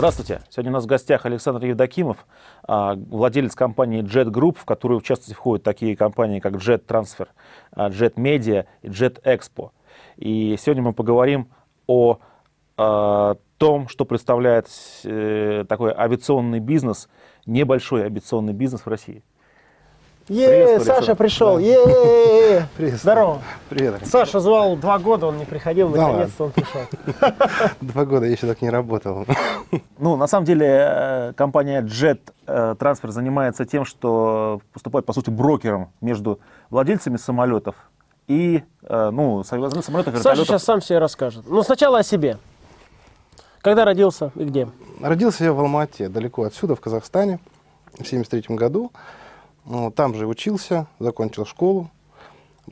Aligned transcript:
Здравствуйте. 0.00 0.40
Сегодня 0.48 0.70
у 0.70 0.74
нас 0.76 0.84
в 0.84 0.86
гостях 0.86 1.26
Александр 1.26 1.62
Евдокимов, 1.66 2.24
а, 2.62 2.94
владелец 2.94 3.54
компании 3.54 4.02
Jet 4.02 4.30
Group, 4.30 4.56
в 4.58 4.64
которую 4.64 5.00
в 5.00 5.02
частности 5.02 5.34
входят 5.34 5.62
такие 5.62 5.94
компании, 5.94 6.40
как 6.40 6.54
Jet 6.54 6.86
Transfer, 6.86 7.28
а, 7.72 7.90
Jet 7.90 8.14
Media 8.14 8.64
и 8.80 8.88
Jet 8.88 9.22
Expo. 9.22 9.72
И 10.16 10.56
сегодня 10.58 10.82
мы 10.82 10.94
поговорим 10.94 11.50
о, 11.86 12.16
о 12.78 13.34
том, 13.58 13.88
что 13.88 14.06
представляет 14.06 14.68
э, 15.04 15.66
такой 15.68 15.92
авиационный 15.92 16.60
бизнес, 16.60 17.10
небольшой 17.44 18.04
авиационный 18.04 18.54
бизнес 18.54 18.80
в 18.80 18.88
России. 18.88 19.22
Е, 20.28 20.80
Саша 20.80 21.14
пришел. 21.14 21.56
Да. 21.56 21.62
Е, 21.62 22.66
Привет. 22.76 23.00
Здорово. 23.00 23.38
Привет. 23.68 23.94
Саша 24.04 24.40
звал 24.40 24.76
два 24.76 24.98
года, 24.98 25.26
он 25.26 25.38
не 25.38 25.44
приходил, 25.44 25.88
наконец-то 25.88 26.44
он 26.44 26.50
пришел. 26.52 26.80
Два 27.80 28.04
года 28.04 28.26
я 28.26 28.32
еще 28.32 28.46
так 28.46 28.62
не 28.62 28.70
работал. 28.70 29.26
Ну, 29.98 30.16
на 30.16 30.26
самом 30.26 30.46
деле, 30.46 30.66
э, 30.66 31.32
компания 31.36 31.82
Jet 31.82 32.20
э, 32.46 32.74
Transfer 32.78 33.10
занимается 33.10 33.64
тем, 33.66 33.84
что 33.84 34.60
поступает, 34.72 35.04
по 35.04 35.12
сути, 35.12 35.30
брокером 35.30 35.90
между 36.00 36.40
владельцами 36.70 37.18
самолетов 37.18 37.74
и, 38.26 38.62
э, 38.82 39.10
ну, 39.10 39.44
самолетов, 39.44 39.86
вертолетов. 39.88 40.22
Саша 40.22 40.44
сейчас 40.44 40.64
сам 40.64 40.80
себе 40.80 40.98
расскажет. 40.98 41.44
Ну, 41.46 41.62
сначала 41.62 41.98
о 41.98 42.02
себе. 42.02 42.38
Когда 43.60 43.84
родился 43.84 44.32
и 44.34 44.44
где? 44.44 44.68
Родился 45.02 45.44
я 45.44 45.52
в 45.52 45.60
Алмате, 45.60 46.08
далеко 46.08 46.44
отсюда, 46.44 46.74
в 46.74 46.80
Казахстане, 46.80 47.38
в 47.98 48.06
73 48.06 48.56
году. 48.56 48.90
Ну, 49.70 49.92
там 49.92 50.16
же 50.16 50.26
учился, 50.26 50.88
закончил 50.98 51.46
школу. 51.46 51.92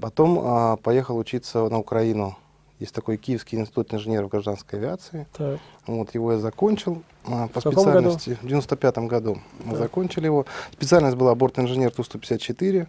Потом 0.01 0.41
а, 0.43 0.77
поехал 0.79 1.17
учиться 1.17 1.69
на 1.69 1.79
Украину. 1.79 2.37
Есть 2.81 2.93
такой 2.93 3.19
Киевский 3.19 3.57
институт 3.57 3.95
инженеров 3.95 4.31
гражданской 4.31 4.81
авиации. 4.81 5.29
Так. 5.33 5.61
Вот 5.87 6.13
его 6.15 6.33
я 6.33 6.39
закончил 6.39 7.05
а, 7.25 7.47
по 7.47 7.61
специальности 7.61 8.31
году? 8.31 8.41
в 8.43 8.47
95 8.49 8.99
году. 8.99 9.39
Мы 9.65 9.71
так. 9.71 9.79
закончили 9.79 10.25
его. 10.25 10.45
Специальность 10.73 11.17
была 11.17 11.37
борт-инженер 11.37 11.93
Ту-154. 11.93 12.89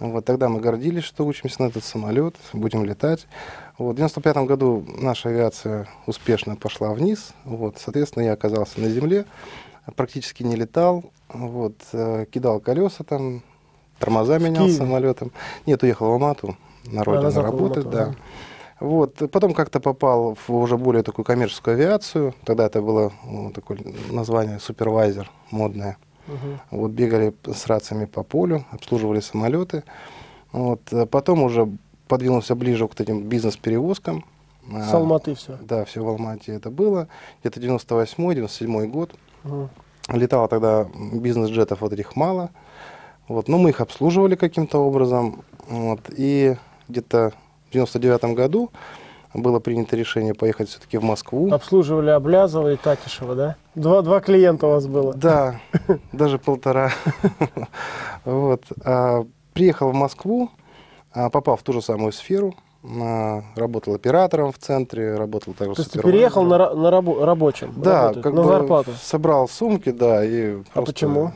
Вот 0.00 0.24
тогда 0.26 0.50
мы 0.50 0.60
гордились, 0.60 1.04
что 1.04 1.24
учимся 1.24 1.62
на 1.62 1.68
этот 1.68 1.82
самолет, 1.82 2.34
будем 2.52 2.84
летать. 2.84 3.26
Вот, 3.78 3.94
в 3.94 3.96
95 3.96 4.36
году 4.46 4.84
наша 4.98 5.30
авиация 5.30 5.88
успешно 6.06 6.56
пошла 6.56 6.92
вниз. 6.92 7.32
Вот, 7.44 7.78
соответственно, 7.78 8.24
я 8.24 8.32
оказался 8.34 8.82
на 8.82 8.90
земле, 8.90 9.24
практически 9.96 10.42
не 10.42 10.56
летал. 10.56 11.04
Вот, 11.28 11.74
э, 11.92 12.26
кидал 12.30 12.60
колеса 12.60 13.04
там, 13.04 13.42
тормоза 13.98 14.38
менял 14.38 14.68
самолетом. 14.68 15.32
Нет, 15.66 15.82
уехал 15.82 16.08
в 16.08 16.12
Алмату 16.12 16.56
на 16.86 17.04
родину 17.04 17.28
а, 17.28 17.42
работать, 17.42 17.84
Алмату, 17.84 17.90
да. 17.90 18.06
да. 18.06 18.14
Вот. 18.80 19.30
Потом 19.30 19.52
как-то 19.52 19.78
попал 19.78 20.36
в 20.46 20.54
уже 20.54 20.76
более 20.78 21.02
такую 21.02 21.24
коммерческую 21.24 21.74
авиацию. 21.74 22.34
Тогда 22.44 22.66
это 22.66 22.80
было 22.80 23.12
ну, 23.24 23.50
такое 23.50 23.78
название 24.10 24.58
супервайзер 24.58 25.30
модное. 25.50 25.98
Угу. 26.26 26.78
Вот 26.78 26.90
бегали 26.90 27.34
с 27.44 27.66
рациями 27.66 28.06
по 28.06 28.22
полю, 28.22 28.64
обслуживали 28.70 29.20
самолеты. 29.20 29.84
Вот. 30.52 30.80
Потом 31.10 31.42
уже 31.42 31.68
подвинулся 32.08 32.54
ближе 32.54 32.88
к 32.88 32.98
этим 32.98 33.24
бизнес-перевозкам. 33.24 34.24
С 34.68 34.94
Алматы 34.94 35.34
все? 35.34 35.58
Да, 35.62 35.84
все 35.84 36.02
в 36.02 36.08
Алмате 36.08 36.52
это 36.52 36.70
было. 36.70 37.08
Где-то 37.40 37.60
98-97 37.60 38.86
год. 38.86 39.14
Угу. 39.44 39.68
Летало 40.08 40.48
тогда 40.48 40.86
бизнес-джетов 41.12 41.80
вот 41.80 41.92
этих 41.92 42.16
мало. 42.16 42.50
Вот, 43.28 43.48
но 43.48 43.58
мы 43.58 43.70
их 43.70 43.80
обслуживали 43.80 44.34
каким-то 44.34 44.78
образом. 44.78 45.42
Вот, 45.68 46.00
и 46.16 46.56
где-то 46.88 47.32
в 47.68 47.72
99 47.72 48.34
году 48.34 48.70
было 49.34 49.60
принято 49.60 49.96
решение 49.96 50.34
поехать 50.34 50.68
все-таки 50.68 50.98
в 50.98 51.04
Москву. 51.04 51.52
Обслуживали 51.52 52.10
Облязова 52.10 52.72
и 52.72 52.76
Татишева, 52.76 53.34
да? 53.34 53.56
Два, 53.76 54.02
два 54.02 54.20
клиента 54.20 54.66
у 54.66 54.70
вас 54.70 54.86
было. 54.86 55.14
Да, 55.14 55.60
даже 56.12 56.38
полтора. 56.38 56.90
Вот. 58.26 58.64
А, 58.84 59.24
приехал 59.54 59.92
в 59.92 59.94
Москву, 59.94 60.50
а, 61.10 61.30
попал 61.30 61.56
в 61.56 61.62
ту 61.62 61.72
же 61.72 61.80
самую 61.80 62.12
сферу, 62.12 62.54
работал 62.82 63.94
оператором 63.94 64.52
в 64.52 64.58
центре, 64.58 65.14
работал 65.14 65.52
также 65.52 65.74
То 65.74 65.82
есть 65.82 65.92
ты 65.92 66.00
переехал 66.00 66.44
на, 66.44 66.74
на 66.74 66.88
рабо- 66.88 67.24
рабочим? 67.24 67.74
Да, 67.76 68.02
работать, 68.02 68.22
как 68.22 68.32
на 68.32 68.42
бы 68.42 68.48
зарплату? 68.48 68.92
собрал 69.02 69.48
сумки, 69.48 69.90
да. 69.90 70.24
И 70.24 70.52
а 70.52 70.62
просто... 70.72 70.92
почему? 70.92 71.32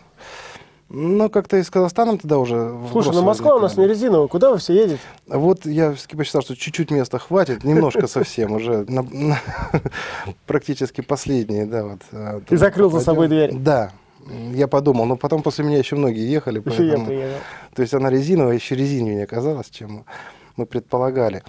Ну, 0.89 1.29
как-то 1.29 1.57
из 1.57 1.69
Казахстана 1.71 2.19
тогда 2.19 2.39
уже... 2.39 2.73
Слушай, 2.93 3.13
ну 3.15 3.23
Москва 3.23 3.57
у 3.57 3.59
нас 3.59 3.77
не 3.77 3.87
резиновая, 3.87 4.29
куда 4.29 4.53
вы 4.53 4.59
все 4.59 4.75
едете? 4.75 5.01
Вот 5.27 5.67
я 5.67 5.93
все-таки 5.93 6.17
посчитал, 6.17 6.43
что 6.43 6.57
чуть-чуть 6.57 6.91
места 6.91 7.19
хватит, 7.19 7.65
немножко 7.65 8.07
совсем, 8.07 8.53
уже 8.53 8.87
практически 10.47 11.01
последние, 11.01 11.67
да. 11.67 11.85
вот. 11.85 12.01
А, 12.13 12.41
ты 12.47 12.57
закрыл 12.57 12.91
за 12.91 13.01
собой 13.01 13.29
дверь? 13.29 13.53
Да, 13.55 13.93
я 14.53 14.69
подумал, 14.69 15.07
но 15.07 15.17
потом 15.17 15.43
после 15.43 15.65
меня 15.65 15.79
еще 15.79 15.97
многие 15.97 16.31
ехали. 16.31 16.63
Еще 16.65 16.87
я 16.87 16.99
приехал. 16.99 17.41
То 17.75 17.83
есть 17.83 17.93
она 17.93 18.09
резиновая, 18.09 18.55
еще 18.55 18.77
резиновее 18.77 19.25
оказалась, 19.25 19.71
чем 19.71 20.05
мы 20.57 20.67
предполагали. 20.67 21.43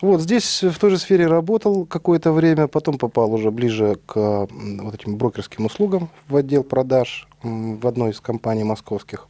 Вот 0.00 0.20
здесь 0.20 0.62
в 0.62 0.78
той 0.78 0.90
же 0.90 0.98
сфере 0.98 1.26
работал 1.26 1.84
какое-то 1.86 2.32
время, 2.32 2.68
потом 2.68 2.98
попал 2.98 3.32
уже 3.32 3.50
ближе 3.50 3.98
к 4.06 4.48
вот 4.50 4.94
этим 4.94 5.16
брокерским 5.16 5.66
услугам 5.66 6.08
в 6.28 6.36
отдел 6.36 6.62
продаж 6.62 7.28
в 7.42 7.86
одной 7.86 8.10
из 8.10 8.20
компаний 8.20 8.64
московских. 8.64 9.28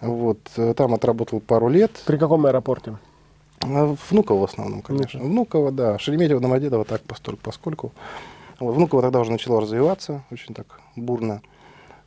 Вот, 0.00 0.38
э, 0.56 0.74
там 0.74 0.94
отработал 0.94 1.40
пару 1.40 1.68
лет. 1.68 1.90
При 2.06 2.16
каком 2.16 2.46
аэропорте? 2.46 2.96
Э, 3.62 3.96
Внуково 4.10 4.40
в 4.40 4.44
основном, 4.44 4.82
конечно. 4.82 5.20
Внуково, 5.20 5.72
да. 5.72 5.98
Шереметьево, 5.98 6.40
Домодедово 6.40 6.84
так 6.84 7.02
постольку, 7.02 7.40
поскольку. 7.42 7.92
Вот, 8.60 8.74
Внуково 8.74 9.02
тогда 9.02 9.20
уже 9.20 9.32
начало 9.32 9.60
развиваться 9.60 10.22
очень 10.30 10.54
так 10.54 10.80
бурно. 10.94 11.42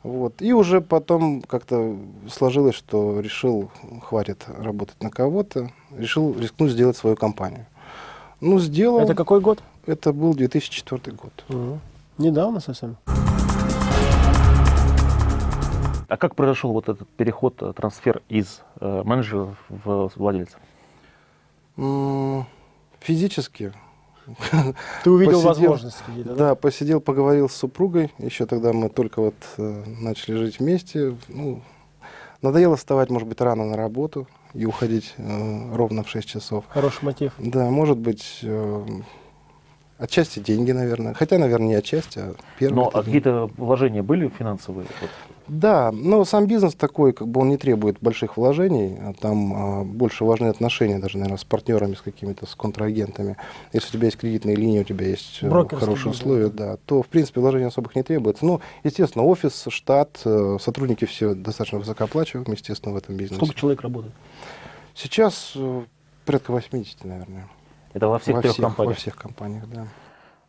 Вот. 0.02 0.42
И 0.42 0.52
уже 0.52 0.80
потом 0.80 1.42
как-то 1.42 1.96
сложилось, 2.28 2.74
что 2.74 3.20
решил, 3.20 3.70
хватит 4.02 4.44
работать 4.48 5.00
на 5.02 5.10
кого-то, 5.10 5.70
решил 5.96 6.36
рискнуть 6.38 6.72
сделать 6.72 6.96
свою 6.96 7.16
компанию. 7.16 7.66
Ну, 8.40 8.58
сделал. 8.58 9.00
Это 9.00 9.14
какой 9.14 9.40
год? 9.40 9.62
Это 9.86 10.12
был 10.12 10.34
2004 10.34 11.16
год. 11.16 11.44
Угу. 11.48 11.78
Недавно 12.18 12.60
совсем. 12.60 12.96
А 16.08 16.16
как 16.18 16.34
произошел 16.34 16.72
вот 16.72 16.88
этот 16.88 17.08
переход, 17.08 17.62
э, 17.62 17.72
трансфер 17.74 18.20
из 18.28 18.60
э, 18.80 19.02
менеджера 19.02 19.56
в 19.68 20.10
владельца? 20.16 20.58
Физически 23.00 23.72
ты 25.04 25.10
увидел 25.10 25.42
посидел, 25.42 25.48
возможность 25.48 26.02
да? 26.24 26.34
Да, 26.34 26.54
посидел, 26.54 27.00
поговорил 27.00 27.48
с 27.48 27.54
супругой. 27.54 28.12
Еще 28.18 28.46
тогда 28.46 28.72
мы 28.72 28.88
только 28.88 29.20
вот 29.20 29.34
э, 29.58 29.84
начали 29.86 30.36
жить 30.36 30.58
вместе. 30.58 31.16
Ну, 31.28 31.62
надоело 32.40 32.76
вставать, 32.76 33.10
может 33.10 33.28
быть, 33.28 33.40
рано 33.40 33.64
на 33.64 33.76
работу 33.76 34.28
и 34.54 34.66
уходить 34.66 35.14
э, 35.16 35.74
ровно 35.74 36.02
в 36.02 36.08
6 36.08 36.28
часов. 36.28 36.64
Хороший 36.68 37.04
мотив. 37.04 37.32
Да, 37.38 37.70
может 37.70 37.98
быть, 37.98 38.40
э, 38.42 38.86
отчасти 40.02 40.40
деньги, 40.40 40.72
наверное. 40.72 41.14
Хотя, 41.14 41.38
наверное, 41.38 41.68
не 41.68 41.74
отчасти, 41.74 42.18
а 42.18 42.34
первые. 42.58 42.76
Но 42.76 42.90
а 42.92 43.02
какие-то 43.02 43.48
вложения 43.56 44.02
были 44.02 44.28
финансовые? 44.28 44.86
Да, 45.48 45.92
но 45.92 46.24
сам 46.24 46.46
бизнес 46.46 46.74
такой, 46.74 47.12
как 47.12 47.28
бы 47.28 47.40
он 47.40 47.48
не 47.48 47.56
требует 47.56 47.98
больших 48.00 48.36
вложений, 48.36 48.98
а 49.00 49.12
там 49.12 49.54
а, 49.54 49.84
больше 49.84 50.24
важны 50.24 50.46
отношения 50.46 50.98
даже, 50.98 51.18
наверное, 51.18 51.38
с 51.38 51.44
партнерами, 51.44 51.94
с 51.94 52.00
какими-то, 52.00 52.46
с 52.46 52.54
контрагентами. 52.54 53.36
Если 53.72 53.88
у 53.88 53.92
тебя 53.92 54.06
есть 54.06 54.18
кредитные 54.18 54.56
линии, 54.56 54.80
у 54.80 54.84
тебя 54.84 55.06
есть 55.06 55.40
э, 55.42 55.48
хорошие 55.48 56.12
условия, 56.12 56.48
да, 56.48 56.78
то, 56.86 57.02
в 57.02 57.08
принципе, 57.08 57.40
вложений 57.40 57.66
особых 57.66 57.94
не 57.96 58.02
требуется. 58.02 58.44
Ну, 58.44 58.60
естественно, 58.84 59.24
офис, 59.24 59.64
штат, 59.68 60.20
э, 60.24 60.58
сотрудники 60.60 61.04
все 61.04 61.34
достаточно 61.34 61.78
высокооплачиваемы, 61.78 62.54
естественно, 62.54 62.94
в 62.94 62.96
этом 62.96 63.16
бизнесе. 63.16 63.36
Сколько 63.44 63.54
человек 63.54 63.82
работает? 63.82 64.14
Сейчас 64.94 65.52
э, 65.56 65.82
порядка 66.24 66.52
80, 66.52 67.04
наверное. 67.04 67.48
Это 67.94 68.08
во 68.08 68.18
всех 68.18 68.36
во 68.36 68.42
трех 68.42 68.54
всех, 68.54 68.64
компаниях? 68.64 68.94
Во 68.94 69.00
всех 69.00 69.16
компаниях, 69.16 69.64
да. 69.68 69.86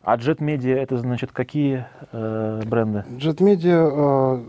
А 0.02 0.16
Jet 0.16 0.38
Media 0.38 0.74
это 0.76 0.98
значит 0.98 1.32
какие 1.32 1.86
э, 2.12 2.62
бренды? 2.66 3.04
Jet 3.18 3.38
Media, 3.38 3.88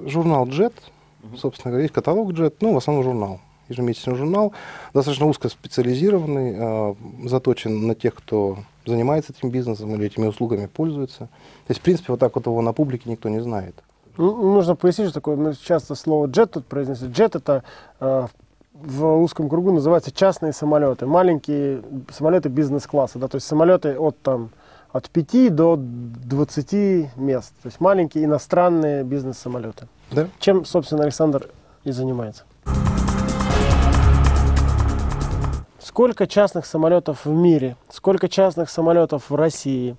э, 0.06 0.10
журнал 0.10 0.48
Jet, 0.48 0.74
uh-huh. 0.74 1.38
собственно 1.38 1.72
говоря, 1.72 1.84
есть 1.84 1.94
каталог 1.94 2.32
Jet, 2.32 2.56
ну, 2.62 2.74
в 2.74 2.78
основном 2.78 3.04
журнал. 3.04 3.40
Ежемесячный 3.70 4.16
журнал, 4.16 4.54
достаточно 4.94 5.26
узко 5.26 5.50
специализированный, 5.50 6.56
э, 6.58 6.96
заточен 7.28 7.88
на 7.88 7.96
тех, 7.96 8.14
кто 8.16 8.58
занимается 8.86 9.34
этим 9.34 9.50
бизнесом 9.50 9.94
или 9.96 10.06
этими 10.06 10.28
услугами 10.28 10.68
пользуется. 10.68 11.20
То 11.20 11.70
есть, 11.70 11.82
в 11.82 11.84
принципе, 11.84 12.14
вот 12.14 12.20
так 12.20 12.36
вот 12.36 12.46
его 12.46 12.62
на 12.62 12.74
публике 12.74 13.10
никто 13.10 13.30
не 13.30 13.40
знает. 13.40 13.76
Ну, 14.18 14.54
нужно 14.54 14.76
пояснить, 14.76 15.10
что 15.10 15.16
такое, 15.16 15.36
мы 15.36 15.54
часто 15.56 15.96
слово 15.96 16.28
«джет» 16.28 16.52
тут 16.52 16.66
произносим. 16.68 17.12
«Джет»— 17.12 17.36
это 17.38 17.64
э, 18.00 18.28
в 18.75 19.22
узком 19.22 19.50
кругу 19.50 19.72
называются 19.72 20.12
частные 20.12 20.54
самолеты, 20.54 21.06
маленькие 21.06 21.81
самолеты 22.12 22.50
бизнес-класса, 22.50 23.19
да, 23.19 23.27
то 23.27 23.36
есть 23.36 23.48
самолеты 23.48 23.98
от 23.98 24.19
там 24.22 24.50
от 24.92 25.10
5 25.10 25.54
до 25.54 25.75
20 25.77 27.18
мест. 27.18 27.54
То 27.62 27.68
есть 27.68 27.81
маленькие 27.81 28.24
иностранные 28.24 29.04
бизнес-самолеты. 29.04 29.88
Да. 30.12 30.30
Чем, 30.39 30.63
собственно, 30.63 31.04
Александр 31.04 31.50
и 31.83 31.92
занимается. 31.92 32.44
Сколько 35.80 36.27
частных 36.27 36.66
самолетов 36.66 37.25
в 37.25 37.30
мире? 37.30 37.75
Сколько 37.89 38.30
частных 38.30 38.69
самолетов 38.69 39.30
в 39.30 39.36
России? 39.36 39.98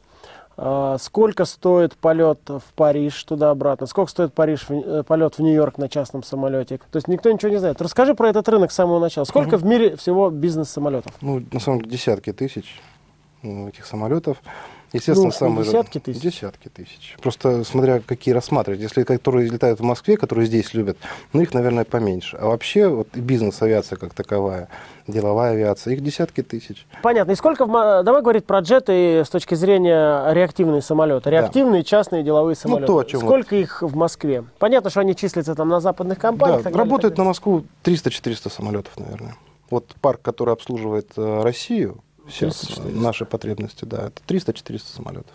А, 0.58 0.96
сколько 0.98 1.44
стоит 1.44 1.96
полет 1.96 2.40
в 2.48 2.72
Париж 2.74 3.22
туда-обратно? 3.24 3.86
Сколько 3.86 4.10
стоит 4.10 4.32
Париж, 4.32 4.66
э, 4.70 5.02
полет 5.06 5.36
в 5.36 5.42
Нью-Йорк 5.42 5.76
на 5.76 5.88
частном 5.88 6.22
самолете? 6.22 6.78
То 6.90 6.96
есть 6.96 7.08
никто 7.08 7.30
ничего 7.30 7.50
не 7.50 7.58
знает. 7.58 7.82
Расскажи 7.82 8.14
про 8.14 8.30
этот 8.30 8.48
рынок 8.48 8.72
с 8.72 8.74
самого 8.74 8.98
начала. 8.98 9.24
Сколько 9.24 9.58
в 9.58 9.64
мире 9.64 9.96
всего 9.96 10.30
бизнес-самолетов? 10.30 11.12
Ну, 11.20 11.42
на 11.52 11.60
самом 11.60 11.80
деле, 11.80 11.92
десятки 11.92 12.32
тысяч 12.32 12.80
ну, 13.42 13.68
этих 13.68 13.84
самолетов. 13.84 14.38
Естественно, 14.92 15.26
Ну, 15.26 15.32
самые... 15.32 15.64
десятки 15.64 15.98
тысяч? 15.98 16.20
Десятки 16.20 16.68
тысяч. 16.68 17.16
Просто 17.20 17.64
смотря 17.64 18.00
какие 18.00 18.34
рассматривать. 18.34 18.80
Если 18.80 19.02
которые 19.02 19.48
летают 19.48 19.80
в 19.80 19.82
Москве, 19.82 20.16
которые 20.16 20.46
здесь 20.46 20.74
любят, 20.74 20.96
ну, 21.32 21.42
их, 21.42 21.52
наверное, 21.54 21.84
поменьше. 21.84 22.36
А 22.36 22.46
вообще, 22.46 22.88
вот 22.88 23.08
бизнес-авиация 23.14 23.96
как 23.96 24.14
таковая, 24.14 24.68
деловая 25.06 25.52
авиация, 25.52 25.94
их 25.94 26.02
десятки 26.02 26.42
тысяч. 26.42 26.86
Понятно. 27.02 27.32
И 27.32 27.34
сколько 27.34 27.66
в 27.66 28.02
Давай 28.02 28.22
говорить 28.22 28.46
про 28.46 28.60
джеты 28.60 29.24
с 29.24 29.28
точки 29.28 29.54
зрения 29.54 30.32
реактивные 30.32 30.82
самолеты. 30.82 31.30
Реактивные 31.30 31.84
частные 31.84 32.22
деловые 32.22 32.56
самолеты. 32.56 32.92
Ну, 32.92 32.98
то, 32.98 32.98
о 33.00 33.04
чем 33.04 33.20
сколько 33.20 33.56
их 33.56 33.82
в 33.82 33.96
Москве? 33.96 34.44
Понятно, 34.58 34.90
что 34.90 35.00
они 35.00 35.14
числятся 35.14 35.54
там 35.54 35.68
на 35.68 35.80
западных 35.80 36.18
компаниях. 36.18 36.58
Да, 36.58 36.64
далее, 36.64 36.78
работает 36.78 37.18
на 37.18 37.24
Москву 37.24 37.64
300-400 37.84 38.50
самолетов, 38.50 38.96
наверное. 38.98 39.36
Вот 39.70 39.94
парк, 40.00 40.22
который 40.22 40.54
обслуживает 40.54 41.10
э, 41.16 41.42
Россию, 41.42 41.98
сейчас 42.28 42.62
300-400. 42.64 43.00
наши 43.00 43.24
потребности, 43.24 43.84
да, 43.84 44.08
это 44.08 44.22
300-400 44.26 44.78
самолетов. 44.96 45.34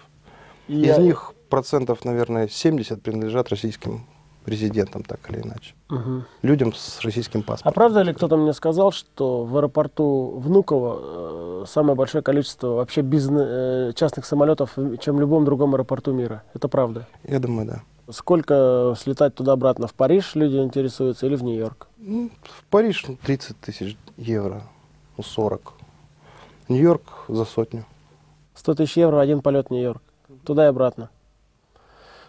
И 0.67 0.79
Из 0.81 0.87
я- 0.87 0.97
них 0.97 1.33
процентов, 1.49 2.05
наверное, 2.05 2.47
70 2.47 3.01
принадлежат 3.01 3.49
российским 3.49 4.05
резидентам, 4.45 5.03
так 5.03 5.19
или 5.29 5.41
иначе. 5.41 5.75
Мгм. 5.89 6.25
Людям 6.41 6.73
с 6.73 7.01
российским 7.01 7.41
А 7.41 7.43
паспортом. 7.43 7.73
правда 7.73 8.01
ли 8.01 8.13
кто-то 8.13 8.37
мне 8.37 8.53
сказал, 8.53 8.91
что 8.91 9.43
в 9.43 9.55
аэропорту 9.57 10.39
Внуково 10.39 11.63
э, 11.63 11.65
самое 11.67 11.95
большое 11.95 12.23
количество 12.23 12.69
вообще 12.69 13.01
бизнес, 13.01 13.43
э, 13.45 13.91
частных 13.95 14.25
самолетов, 14.25 14.75
чем 14.99 15.17
в 15.17 15.19
любом 15.19 15.45
другом 15.45 15.75
аэропорту 15.75 16.11
мира? 16.13 16.41
Это 16.55 16.67
правда? 16.67 17.07
Я 17.27 17.39
думаю, 17.39 17.67
да. 17.67 17.81
Сколько 18.11 18.95
слетать 18.99 19.35
туда-обратно? 19.35 19.87
В 19.87 19.93
Париж 19.93 20.33
люди 20.35 20.57
интересуются 20.57 21.27
или 21.27 21.35
в 21.35 21.43
Нью-Йорк? 21.43 21.87
Ну, 21.99 22.31
в 22.41 22.63
Париж 22.65 23.05
ну, 23.07 23.17
30 23.23 23.59
тысяч 23.61 23.95
евро, 24.17 24.63
ну, 25.17 25.23
40. 25.23 25.73
Нью-Йорк 26.71 27.25
за 27.27 27.45
сотню. 27.45 27.85
100 28.55 28.75
тысяч 28.75 28.97
евро 28.97 29.19
один 29.19 29.41
полет 29.41 29.67
в 29.67 29.71
Нью-Йорк. 29.71 30.01
Туда 30.45 30.65
и 30.65 30.69
обратно. 30.69 31.09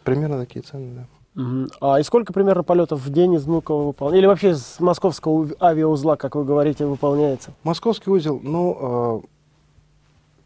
Примерно 0.05 0.39
такие 0.39 0.63
цены, 0.63 0.95
да. 0.95 1.07
Мгм. 1.35 1.69
А 1.81 1.99
и 1.99 2.03
сколько 2.03 2.33
примерно 2.33 2.63
полетов 2.63 3.01
в 3.01 3.11
день 3.11 3.35
из 3.35 3.45
Внуково 3.45 3.87
выполняется? 3.87 4.19
Или 4.19 4.27
вообще 4.27 4.55
с 4.55 4.81
московского 4.81 5.49
авиаузла, 5.61 6.17
как 6.17 6.35
вы 6.35 6.45
говорите, 6.45 6.85
выполняется? 6.85 7.53
Московский 7.65 8.11
узел, 8.11 8.39
ну, 8.43 9.23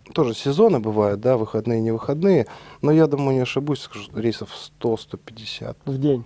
э, 0.06 0.12
тоже 0.12 0.34
сезоны 0.34 0.78
бывают, 0.78 1.20
да, 1.20 1.36
выходные, 1.36 1.80
не 1.80 1.90
выходные, 1.90 2.46
но 2.82 2.92
я 2.92 3.08
думаю, 3.08 3.34
не 3.34 3.42
ошибусь, 3.42 3.80
скажу, 3.80 4.10
рейсов 4.14 4.50
100-150 4.80 5.76
В 5.86 5.98
день. 5.98 6.24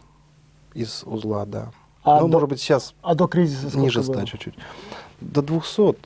из 0.74 1.04
узла, 1.06 1.46
да. 1.46 1.70
А, 2.02 2.20
ну, 2.20 2.28
до, 2.28 2.32
может 2.34 2.48
быть, 2.50 2.60
сейчас 2.60 2.94
а 3.02 3.14
до 3.14 3.26
кризиса 3.28 3.78
ниже 3.78 4.02
было? 4.02 4.14
100 4.14 4.24
чуть-чуть. 4.26 4.54
До 5.20 5.42
200 5.42 5.96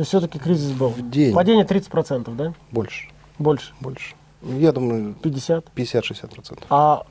То 0.00 0.02
есть 0.02 0.08
все-таки 0.12 0.38
кризис 0.38 0.72
был. 0.72 0.88
в 0.88 1.10
день. 1.10 1.34
Падение 1.34 1.66
30%, 1.66 2.34
да? 2.34 2.54
Больше, 2.70 3.10
Больше. 3.38 3.74
больше. 3.80 4.14
Я 4.40 4.72
думаю, 4.72 5.14
50%. 5.22 5.64
50-60%. 5.76 6.62
А 6.70 7.04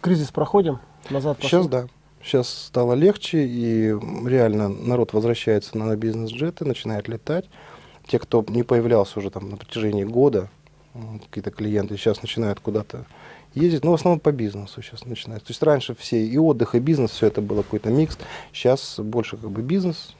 кризис 0.00 0.30
проходим? 0.30 0.78
Назад 1.10 1.38
пошли? 1.38 1.50
Сейчас 1.50 1.66
да. 1.66 1.88
Сейчас 2.22 2.48
стало 2.48 2.92
легче, 2.92 3.44
и 3.44 3.96
реально 4.24 4.68
народ 4.68 5.12
возвращается 5.12 5.76
на 5.76 5.96
бизнес-джеты, 5.96 6.64
начинает 6.64 7.08
летать. 7.08 7.46
Те, 8.06 8.20
кто 8.20 8.44
не 8.46 8.62
появлялся 8.62 9.18
уже 9.18 9.30
там 9.30 9.50
на 9.50 9.56
протяжении 9.56 10.04
года, 10.04 10.50
какие-то 11.24 11.50
клиенты 11.50 11.96
сейчас 11.96 12.22
начинают 12.22 12.60
куда-то 12.60 13.06
ездить, 13.56 13.82
но 13.82 13.90
в 13.90 13.94
основном 13.94 14.20
по 14.20 14.30
бизнесу 14.30 14.82
сейчас 14.82 15.04
начинают. 15.04 15.42
То 15.42 15.50
есть 15.50 15.64
раньше 15.64 15.96
все 15.96 16.24
и 16.24 16.38
отдых, 16.38 16.76
и 16.76 16.78
бизнес, 16.78 17.10
все 17.10 17.26
это 17.26 17.42
было 17.42 17.64
какой-то 17.64 17.90
микс. 17.90 18.16
Сейчас 18.52 19.00
больше 19.00 19.36
как 19.36 19.50
бы 19.50 19.62
бизнес, 19.62 20.14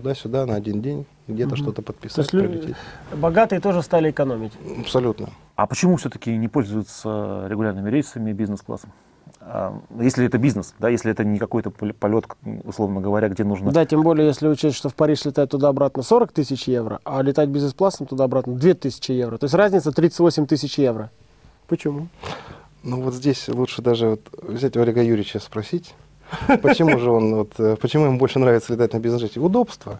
туда-сюда 0.00 0.44
на 0.46 0.54
один 0.54 0.82
день, 0.82 1.06
где-то 1.26 1.54
Мгм. 1.54 1.56
что-то 1.56 1.76
То 1.76 1.82
подписать, 1.92 2.18
есть 2.18 2.32
лю- 2.34 2.42
прилететь. 2.48 2.76
богатые 3.16 3.60
тоже 3.60 3.82
стали 3.82 4.10
экономить. 4.10 4.52
Абсолютно. 4.80 5.30
А 5.56 5.66
почему 5.66 5.96
все-таки 5.96 6.36
не 6.36 6.48
пользуются 6.48 7.46
регулярными 7.48 7.88
рейсами 7.90 8.32
бизнес-классом? 8.32 8.92
А, 9.40 9.80
Если 9.98 10.26
это 10.26 10.36
бизнес, 10.38 10.74
да, 10.78 10.88
если 10.90 11.10
это 11.10 11.24
не 11.24 11.38
какой-то 11.38 11.70
пол- 11.70 11.94
полет, 11.98 12.26
условно 12.64 13.00
говоря, 13.00 13.28
где 13.28 13.42
нужно... 13.44 13.70
Да, 13.72 13.86
тем 13.86 14.02
более, 14.02 14.26
если 14.26 14.48
учесть, 14.48 14.76
что 14.76 14.88
в 14.90 14.94
Париж 14.94 15.24
летать 15.24 15.48
туда-обратно 15.50 16.02
40 16.02 16.32
тысяч 16.32 16.68
евро, 16.68 17.00
а 17.04 17.22
летать 17.22 17.48
бизнес-классом 17.48 18.06
туда-обратно 18.06 18.54
2 18.56 18.74
тысячи 18.74 19.12
евро. 19.12 19.38
То 19.38 19.44
есть 19.44 19.54
разница 19.54 19.92
38 19.92 20.46
тысяч 20.46 20.78
евро. 20.78 21.10
Почему? 21.68 22.08
Ну 22.82 23.00
вот 23.00 23.14
здесь 23.14 23.48
лучше 23.48 23.80
даже 23.82 24.08
вот 24.10 24.20
взять 24.42 24.76
у 24.76 24.80
Олега 24.82 25.02
Юрьевича 25.02 25.38
спросить, 25.40 25.94
почему 26.62 26.98
же 26.98 27.10
он, 27.10 27.34
вот, 27.34 27.52
э, 27.58 27.76
почему 27.80 28.06
ему 28.06 28.18
больше 28.18 28.38
нравится 28.38 28.72
летать 28.72 28.92
на 28.92 28.98
бизнес-джете. 28.98 29.40
Удобство. 29.40 29.98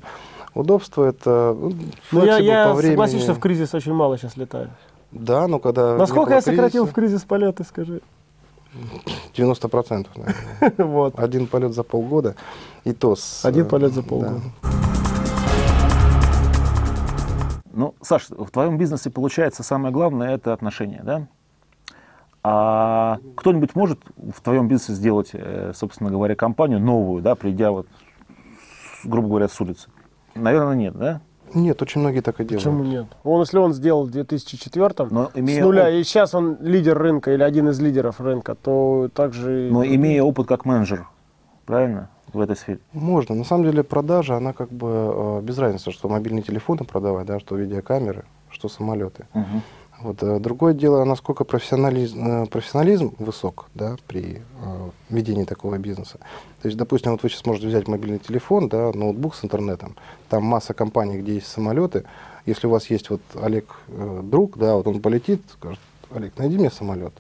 Удобство 0.54 1.04
это 1.04 1.54
ну, 1.58 1.72
Ну, 2.12 2.24
я, 2.24 2.38
я 2.38 2.68
по 2.68 2.74
времени. 2.74 2.94
согласен, 2.94 3.20
что 3.20 3.34
в 3.34 3.40
кризис 3.40 3.74
очень 3.74 3.92
мало 3.92 4.16
сейчас 4.16 4.36
летаю. 4.36 4.70
Да, 5.12 5.46
но 5.46 5.58
когда... 5.58 5.96
Насколько 5.96 6.34
я 6.34 6.42
сократил 6.42 6.86
в 6.86 6.92
кризиса, 6.92 6.94
кризис 6.94 7.24
полеты, 7.24 7.64
скажи? 7.64 8.00
90%, 9.34 10.06
наверное. 10.16 10.74
Вот. 10.86 11.18
Один 11.18 11.46
полет 11.46 11.74
за 11.74 11.82
полгода, 11.82 12.36
и 12.84 12.92
то 12.92 13.16
с... 13.16 13.44
Один 13.44 13.64
э, 13.64 13.68
полет 13.68 13.92
за 13.92 14.02
да. 14.02 14.08
полгода. 14.08 14.40
Ну, 17.72 17.94
Саш, 18.00 18.28
в 18.30 18.50
твоем 18.50 18.78
бизнесе 18.78 19.10
получается 19.10 19.62
самое 19.62 19.92
главное 19.92 20.34
это 20.34 20.54
отношения, 20.54 21.02
да? 21.04 21.28
А 22.48 23.18
кто-нибудь 23.34 23.74
может 23.74 23.98
в 24.16 24.40
твоем 24.40 24.68
бизнесе 24.68 24.92
сделать, 24.92 25.30
э, 25.32 25.72
собственно 25.74 26.10
говоря, 26.10 26.36
компанию 26.36 26.78
новую, 26.78 27.20
да, 27.20 27.34
придя 27.34 27.72
вот, 27.72 27.88
с- 29.02 29.04
грубо 29.04 29.26
говоря, 29.26 29.48
с 29.48 29.60
улицы? 29.60 29.88
Наверное, 30.36 30.76
нет, 30.76 30.94
да? 30.96 31.20
Нет, 31.54 31.82
очень 31.82 32.02
многие 32.02 32.20
так 32.20 32.40
и 32.40 32.44
делают. 32.44 32.62
Почему 32.62 32.84
нет? 32.84 33.06
Он, 33.24 33.40
если 33.40 33.58
он 33.58 33.72
сделал 33.72 34.04
в 34.04 34.10
2004 34.12 35.08
Но 35.10 35.26
с 35.34 35.36
имея, 35.38 35.60
нуля, 35.64 35.88
оп- 35.88 35.94
и 35.94 36.04
сейчас 36.04 36.36
он 36.36 36.56
лидер 36.60 36.96
рынка 36.96 37.32
или 37.34 37.42
один 37.42 37.68
из 37.70 37.80
лидеров 37.80 38.20
рынка, 38.20 38.54
то 38.54 39.08
также... 39.12 39.66
и- 39.66 39.70
но 39.72 39.84
имея 39.84 40.22
опыт 40.22 40.46
как 40.46 40.64
менеджер, 40.64 41.08
правильно, 41.64 42.10
в 42.32 42.38
этой 42.38 42.54
сфере? 42.54 42.78
Можно. 42.92 43.34
На 43.34 43.44
самом 43.44 43.64
деле 43.64 43.82
продажа, 43.82 44.36
она 44.36 44.52
как 44.52 44.70
бы 44.70 44.86
э, 44.88 45.40
без 45.42 45.58
разницы, 45.58 45.90
что 45.90 46.08
мобильные 46.08 46.42
телефоны 46.42 46.84
продавать, 46.84 47.26
да, 47.26 47.40
что 47.40 47.56
видеокамеры, 47.56 48.24
что 48.50 48.68
самолеты. 48.68 49.26
Мгм. 49.34 49.62
Вот, 50.06 50.22
э, 50.22 50.38
другое 50.38 50.72
дело, 50.72 51.02
насколько 51.04 51.42
профессионализм, 51.42 52.44
э, 52.44 52.46
профессионализм 52.46 53.12
высок 53.18 53.66
да, 53.74 53.96
при 54.06 54.40
э, 54.62 54.90
ведении 55.10 55.42
такого 55.42 55.78
бизнеса. 55.78 56.18
То 56.62 56.68
есть, 56.68 56.78
допустим, 56.78 57.10
вот 57.10 57.24
вы 57.24 57.28
сейчас 57.28 57.44
можете 57.44 57.66
взять 57.66 57.88
мобильный 57.88 58.20
телефон, 58.20 58.68
да, 58.68 58.92
ноутбук 58.94 59.34
с 59.34 59.44
интернетом, 59.44 59.96
там 60.28 60.44
масса 60.44 60.74
компаний, 60.74 61.18
где 61.18 61.34
есть 61.34 61.48
самолеты. 61.48 62.04
Если 62.46 62.68
у 62.68 62.70
вас 62.70 62.88
есть 62.88 63.10
вот 63.10 63.20
Олег 63.34 63.64
э, 63.88 64.20
друг, 64.22 64.56
да, 64.56 64.76
вот 64.76 64.86
он 64.86 65.00
полетит, 65.00 65.42
скажет, 65.52 65.80
Олег, 66.14 66.38
найди 66.38 66.56
мне 66.56 66.70
самолет. 66.70 67.12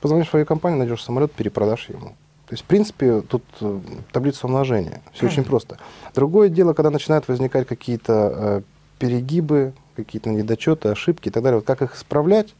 Позвонишь 0.00 0.28
в 0.28 0.30
свою 0.30 0.46
компанию, 0.46 0.78
найдешь 0.78 1.04
самолет, 1.04 1.32
перепродашь 1.32 1.90
ему. 1.90 2.14
То 2.46 2.54
есть, 2.54 2.62
в 2.62 2.66
принципе, 2.66 3.20
тут 3.20 3.44
э, 3.60 3.80
таблица 4.12 4.46
умножения. 4.46 5.02
Все 5.12 5.26
очень 5.26 5.44
просто. 5.44 5.76
Другое 6.14 6.48
дело, 6.48 6.72
когда 6.72 6.88
начинают 6.88 7.28
возникать 7.28 7.68
какие-то 7.68 8.32
э, 8.34 8.62
перегибы, 8.98 9.74
какие-то 9.96 10.30
недочеты, 10.30 10.88
ошибки 10.88 11.28
и 11.28 11.30
так 11.30 11.42
далее. 11.42 11.58
Вот 11.58 11.66
как 11.66 11.82
их 11.82 11.96
исправлять, 11.96 12.54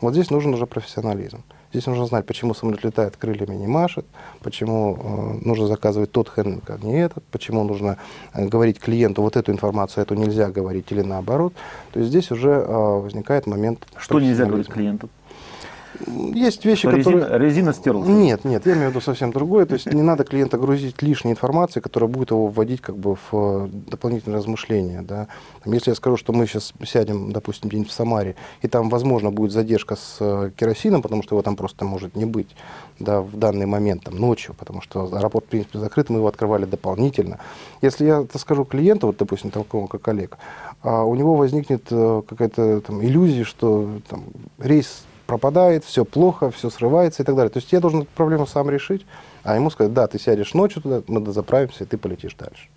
вот 0.00 0.12
здесь 0.12 0.30
нужен 0.30 0.54
уже 0.54 0.66
профессионализм. 0.66 1.42
Здесь 1.74 1.86
нужно 1.86 2.06
знать, 2.06 2.24
почему 2.24 2.54
самолет 2.54 2.84
летает, 2.84 3.16
крыльями 3.16 3.56
не 3.56 3.66
машет, 3.66 4.06
почему 4.42 4.96
э, 4.96 5.44
нужно 5.44 5.66
заказывать 5.66 6.12
тот 6.12 6.30
хендинг, 6.32 6.70
а 6.70 6.78
не 6.80 7.00
этот, 7.00 7.24
почему 7.32 7.64
нужно 7.64 7.98
э, 8.32 8.46
говорить 8.46 8.78
клиенту 8.78 9.22
вот 9.22 9.36
эту 9.36 9.50
информацию, 9.50 10.04
эту 10.04 10.14
нельзя 10.14 10.50
говорить 10.50 10.92
или 10.92 11.02
наоборот. 11.02 11.52
То 11.92 11.98
есть 11.98 12.10
здесь 12.10 12.30
уже 12.30 12.50
э, 12.50 13.00
возникает 13.00 13.48
момент 13.48 13.88
Что 13.98 14.20
нельзя 14.20 14.44
говорить 14.44 14.68
клиенту? 14.68 15.08
Есть 16.34 16.64
вещи, 16.64 16.88
Что 16.88 16.98
которые... 16.98 17.22
резина, 17.22 17.36
резина 17.36 17.72
стерлась? 17.72 18.08
Нет, 18.08 18.44
нет, 18.44 18.66
я 18.66 18.72
имею 18.72 18.88
в 18.88 18.90
виду 18.90 19.00
совсем 19.00 19.32
другое. 19.32 19.66
То 19.66 19.74
есть 19.74 19.86
не 19.86 20.02
надо 20.02 20.24
клиента 20.24 20.58
грузить 20.58 21.02
лишней 21.02 21.32
информацией, 21.32 21.82
которая 21.82 22.10
будет 22.10 22.30
его 22.30 22.48
вводить 22.48 22.80
как 22.80 22.96
бы 22.96 23.14
в 23.16 23.28
э, 23.32 23.68
дополнительные 23.90 24.38
размышления. 24.38 25.02
Да. 25.02 25.28
Там, 25.62 25.72
если 25.72 25.90
я 25.90 25.94
скажу, 25.94 26.16
что 26.16 26.32
мы 26.32 26.46
сейчас 26.46 26.72
сядем, 26.84 27.32
допустим, 27.32 27.68
где-нибудь 27.68 27.90
в 27.90 27.94
Самаре, 27.94 28.36
и 28.62 28.68
там, 28.68 28.88
возможно, 28.88 29.30
будет 29.30 29.52
задержка 29.52 29.96
с 29.96 30.16
э, 30.20 30.50
керосином, 30.56 31.02
потому 31.02 31.22
что 31.22 31.34
его 31.34 31.42
там 31.42 31.56
просто 31.56 31.84
может 31.84 32.16
не 32.16 32.24
быть 32.24 32.54
да, 32.98 33.20
в 33.20 33.36
данный 33.36 33.66
момент, 33.66 34.04
там, 34.04 34.16
ночью, 34.16 34.54
потому 34.58 34.80
что 34.80 35.04
аэропорт, 35.12 35.46
в 35.46 35.48
принципе, 35.48 35.78
закрыт, 35.78 36.10
мы 36.10 36.18
его 36.18 36.28
открывали 36.28 36.64
дополнительно. 36.64 37.38
Если 37.82 38.06
я 38.06 38.20
это 38.22 38.38
скажу 38.38 38.64
клиенту, 38.64 39.08
вот, 39.08 39.16
допустим, 39.16 39.50
такому, 39.50 39.86
как 39.88 40.06
Олег, 40.08 40.38
а 40.82 41.04
у 41.04 41.14
него 41.14 41.34
возникнет 41.34 41.86
э, 41.90 42.22
какая-то 42.26 42.80
там 42.80 43.02
иллюзия, 43.04 43.44
что 43.44 43.88
там, 44.08 44.24
рейс 44.58 45.04
пропадает, 45.26 45.84
все 45.84 46.04
плохо, 46.04 46.50
все 46.50 46.70
срывается 46.70 47.22
и 47.22 47.26
так 47.26 47.34
далее. 47.34 47.50
То 47.50 47.58
есть 47.58 47.72
я 47.72 47.80
должен 47.80 48.02
эту 48.02 48.10
проблему 48.14 48.46
сам 48.46 48.68
решить, 48.70 49.06
а 49.42 49.54
ему 49.56 49.70
сказать, 49.70 49.92
да, 49.92 50.06
ты 50.06 50.18
сядешь 50.18 50.54
ночью 50.54 50.82
туда, 50.82 51.02
мы 51.06 51.20
дозаправимся, 51.20 51.84
и 51.84 51.86
ты 51.86 51.96
полетишь 51.98 52.34
дальше. 52.34 52.68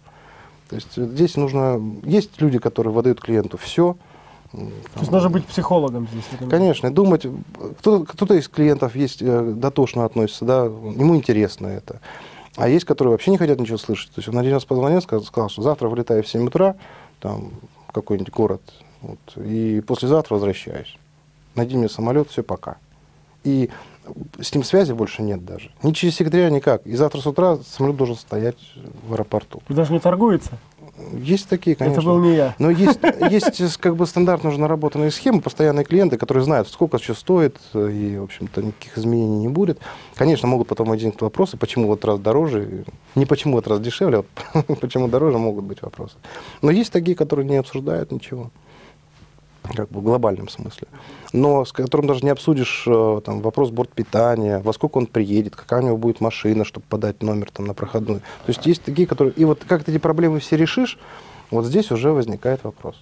То 0.70 0.76
есть 0.76 0.98
э, 0.98 1.06
здесь 1.06 1.36
нужно... 1.36 1.82
Есть 2.04 2.42
люди, 2.42 2.60
которые 2.60 2.94
выдают 2.94 3.22
клиенту 3.22 3.58
все, 3.58 3.96
То 4.52 5.00
есть 5.00 5.12
нужно 5.12 5.30
быть 5.30 5.46
психологом 5.46 6.08
здесь. 6.08 6.50
Конечно, 6.50 6.94
думать, 6.94 7.26
кто- 7.80 8.04
кто-то 8.04 8.34
из 8.34 8.48
клиентов 8.48 8.96
есть 8.96 9.22
э, 9.22 9.42
дотошно 9.56 10.06
относится, 10.06 10.46
да, 10.46 10.66
ему 10.66 11.16
интересно 11.16 11.68
это. 11.68 12.00
А 12.56 12.68
есть, 12.68 12.86
которые 12.86 13.12
вообще 13.12 13.32
не 13.32 13.38
хотят 13.38 13.60
ничего 13.60 13.78
слышать. 13.78 14.10
То 14.12 14.20
есть 14.20 14.30
он 14.30 14.38
один 14.38 14.54
раз 14.54 14.66
позвонил, 14.66 15.02
сказал, 15.02 15.24
сказал, 15.26 15.50
что 15.50 15.62
завтра 15.62 15.90
вылетаю 15.90 16.24
в 16.24 16.28
7 16.28 16.48
утра, 16.48 16.76
там, 17.20 17.52
в 17.88 17.92
какой-нибудь 17.92 18.34
город, 18.34 18.62
вот, 19.02 19.20
и 19.38 19.82
послезавтра 19.82 20.36
возвращаюсь. 20.36 20.98
Найди 21.58 21.76
мне 21.76 21.90
самолет, 21.90 22.30
все, 22.30 22.44
пока. 22.44 22.78
И 23.44 23.70
с 24.40 24.54
ним 24.54 24.64
связи 24.64 24.94
больше 24.94 25.22
нет 25.22 25.44
даже. 25.44 25.72
Ни 25.84 25.92
через 25.92 26.16
секретаря, 26.16 26.50
никак. 26.50 26.86
И 26.86 26.96
завтра 26.96 27.20
с 27.20 27.28
утра 27.28 27.58
самолет 27.58 27.98
должен 27.98 28.16
стоять 28.16 28.58
в 29.08 29.14
аэропорту. 29.14 29.62
И 29.68 29.74
даже 29.74 29.92
не 29.92 30.00
торгуется. 30.00 30.52
Есть 31.14 31.48
такие, 31.48 31.76
конечно. 31.76 32.00
Это 32.00 32.08
был 32.08 32.20
не 32.20 32.36
я. 32.36 32.56
Но 32.58 32.72
есть, 32.72 33.00
есть 33.30 33.78
как 33.78 33.96
бы 33.96 34.08
стандартно 34.08 34.50
уже 34.50 34.60
наработанные 34.60 35.12
схемы, 35.12 35.42
постоянные 35.42 35.86
клиенты, 35.86 36.18
которые 36.18 36.44
знают, 36.44 36.68
сколько 36.70 36.98
что 36.98 37.14
стоит, 37.14 37.58
и, 37.74 38.18
в 38.20 38.24
общем-то, 38.24 38.64
никаких 38.64 38.98
изменений 38.98 39.38
не 39.38 39.48
будет. 39.48 39.80
Конечно, 40.16 40.48
могут 40.48 40.68
потом 40.68 40.90
возникнуть 40.90 41.22
вопросы, 41.22 41.56
почему 41.56 41.88
вот 41.88 42.04
раз 42.04 42.20
дороже, 42.20 42.86
не 43.14 43.26
почему 43.26 43.56
вот 43.56 43.68
раз 43.68 43.80
дешевле, 43.80 44.24
а 44.54 44.62
почему 44.82 45.08
дороже, 45.08 45.38
могут 45.38 45.66
быть 45.66 45.82
вопросы. 45.84 46.16
Но 46.62 46.72
есть 46.72 46.92
такие, 46.92 47.16
которые 47.16 47.48
не 47.48 47.58
обсуждают 47.58 48.12
ничего, 48.12 48.50
как 49.76 49.90
бы 49.90 50.00
в 50.00 50.04
глобальном 50.04 50.50
смысле. 50.50 50.88
Но 51.34 51.66
с 51.66 51.72
которым 51.72 52.08
даже 52.08 52.24
не 52.24 52.30
обсудишь 52.30 52.84
э, 52.88 53.22
там, 53.26 53.42
вопрос 53.42 53.70
бортпитания, 53.70 54.60
во 54.60 54.74
сколько 54.74 54.98
он 54.98 55.08
приедет, 55.08 55.56
какая 55.56 55.82
у 55.82 55.86
него 55.86 55.98
будет 55.98 56.22
машина, 56.22 56.66
чтобы 56.66 56.86
подать 56.90 57.22
номер 57.22 57.52
там, 57.52 57.66
на 57.66 57.74
проходную. 57.74 58.20
То 58.20 58.50
есть 58.50 58.66
есть 58.66 58.84
такие, 58.84 59.08
которые... 59.08 59.34
И 59.34 59.46
вот 59.46 59.64
как 59.68 59.84
ты 59.84 59.92
эти 59.92 60.00
проблемы 60.00 60.40
все 60.40 60.58
решишь, 60.58 60.98
вот 61.52 61.66
здесь 61.66 61.92
уже 61.92 62.12
возникает 62.12 62.64
вопрос. 62.64 62.96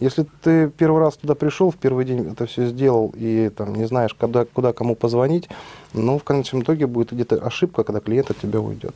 Если 0.00 0.26
ты 0.42 0.68
первый 0.70 1.00
раз 1.00 1.16
туда 1.16 1.34
пришел, 1.34 1.72
в 1.72 1.76
первый 1.76 2.04
день 2.04 2.30
это 2.30 2.46
все 2.46 2.66
сделал, 2.66 3.12
и 3.16 3.50
там 3.50 3.74
не 3.74 3.86
знаешь, 3.86 4.14
когда, 4.14 4.44
куда 4.44 4.72
кому 4.72 4.94
позвонить, 4.94 5.48
ну, 5.92 6.18
в 6.18 6.24
конечном 6.24 6.62
итоге 6.62 6.86
будет 6.86 7.12
где-то 7.12 7.36
ошибка, 7.36 7.82
когда 7.82 8.00
клиент 8.00 8.30
от 8.30 8.38
тебя 8.38 8.60
уйдет. 8.60 8.94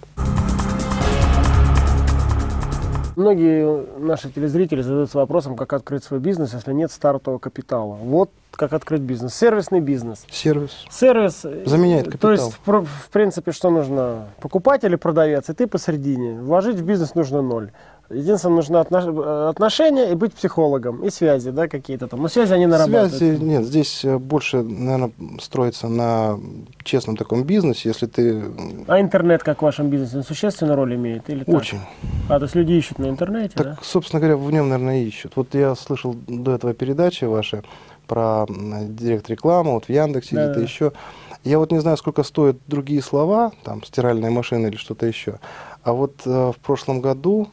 Многие 3.17 3.99
наши 3.99 4.31
телезрители 4.31 4.83
задаются 4.83 5.19
вопросом, 5.19 5.57
как 5.57 5.73
открыть 5.73 6.05
свой 6.05 6.21
бизнес, 6.21 6.55
если 6.55 6.73
нет 6.73 6.91
стартового 6.91 7.39
капитала. 7.39 7.95
Вот 7.95 8.31
как 8.53 8.73
открыть 8.75 9.01
бизнес. 9.01 9.35
Сервисный 9.35 9.81
бизнес. 9.81 10.25
Сервис. 10.31 10.85
Сервис. 10.91 11.41
э, 11.45 11.63
Заменяет 11.67 12.05
То 12.05 12.11
капитал. 12.13 12.31
есть, 12.33 12.59
в, 12.67 12.85
в 12.85 13.11
принципе, 13.11 13.53
что 13.53 13.71
нужно? 13.71 14.29
Покупатель 14.41 14.89
или 14.89 14.97
продавец, 14.97 15.49
и 15.49 15.55
ты 15.55 15.67
посередине. 15.67 16.39
Вложить 16.41 16.77
в 16.77 16.85
бизнес 16.85 17.15
нужно 17.15 17.41
ноль. 17.43 17.71
Единственное, 18.13 18.57
нужно 18.57 18.77
отнош- 18.77 19.25
э, 19.25 19.49
отношения 19.51 20.11
и 20.13 20.15
быть 20.15 20.35
психологом. 20.35 21.03
И 21.05 21.11
связи, 21.11 21.51
да, 21.51 21.69
какие-то 21.69 22.09
там. 22.09 22.23
Но 22.23 22.29
связи 22.29 22.53
они 22.53 22.67
нарабатываются. 22.67 23.19
Связи 23.19 23.43
нет, 23.43 23.65
здесь 23.65 24.05
э, 24.05 24.19
больше, 24.19 24.63
наверное, 24.63 25.13
строится 25.41 25.89
на 25.89 26.39
честном 26.85 27.17
таком 27.17 27.45
бизнесе, 27.45 27.89
если 27.89 28.07
ты 28.07 28.43
А 28.87 29.01
интернет, 29.01 29.43
как 29.43 29.59
в 29.61 29.63
вашем 29.63 29.89
бизнесе, 29.89 30.19
он 30.19 30.23
существенную 30.25 30.77
роль 30.77 30.95
имеет? 30.95 31.29
Или 31.31 31.45
так? 31.45 31.55
очень. 31.55 31.79
А, 32.29 32.39
то 32.39 32.45
есть 32.45 32.55
люди 32.55 32.73
ищут 32.73 32.99
на 32.99 33.09
интернете, 33.09 33.55
Так, 33.57 33.67
да? 33.67 33.79
собственно 33.83 34.21
говоря, 34.21 34.37
в 34.37 34.51
нем, 34.51 34.69
наверное, 34.69 35.03
ищут. 35.03 35.33
Вот 35.37 35.55
я 35.55 35.75
слышал 35.75 36.15
до 36.27 36.55
этого 36.55 36.75
передачи 36.75 37.25
ваши 37.25 37.63
про 38.07 38.47
директ 38.49 39.31
рекламы, 39.31 39.73
вот 39.73 39.87
в 39.87 39.89
Яндексе 39.89 40.35
Да-да-да. 40.37 40.53
где-то 40.53 40.67
еще. 40.67 40.93
Я 41.45 41.59
вот 41.59 41.73
не 41.73 41.81
знаю, 41.81 41.97
сколько 41.97 42.23
стоят 42.23 42.57
другие 42.67 43.03
слова, 43.03 43.53
там, 43.65 43.83
стиральная 43.83 44.31
машина 44.31 44.67
или 44.67 44.77
что-то 44.77 45.07
еще. 45.07 45.39
А 45.83 45.93
вот 45.93 46.21
э, 46.25 46.53
в 46.57 46.61
прошлом 46.61 47.01
году 47.01 47.49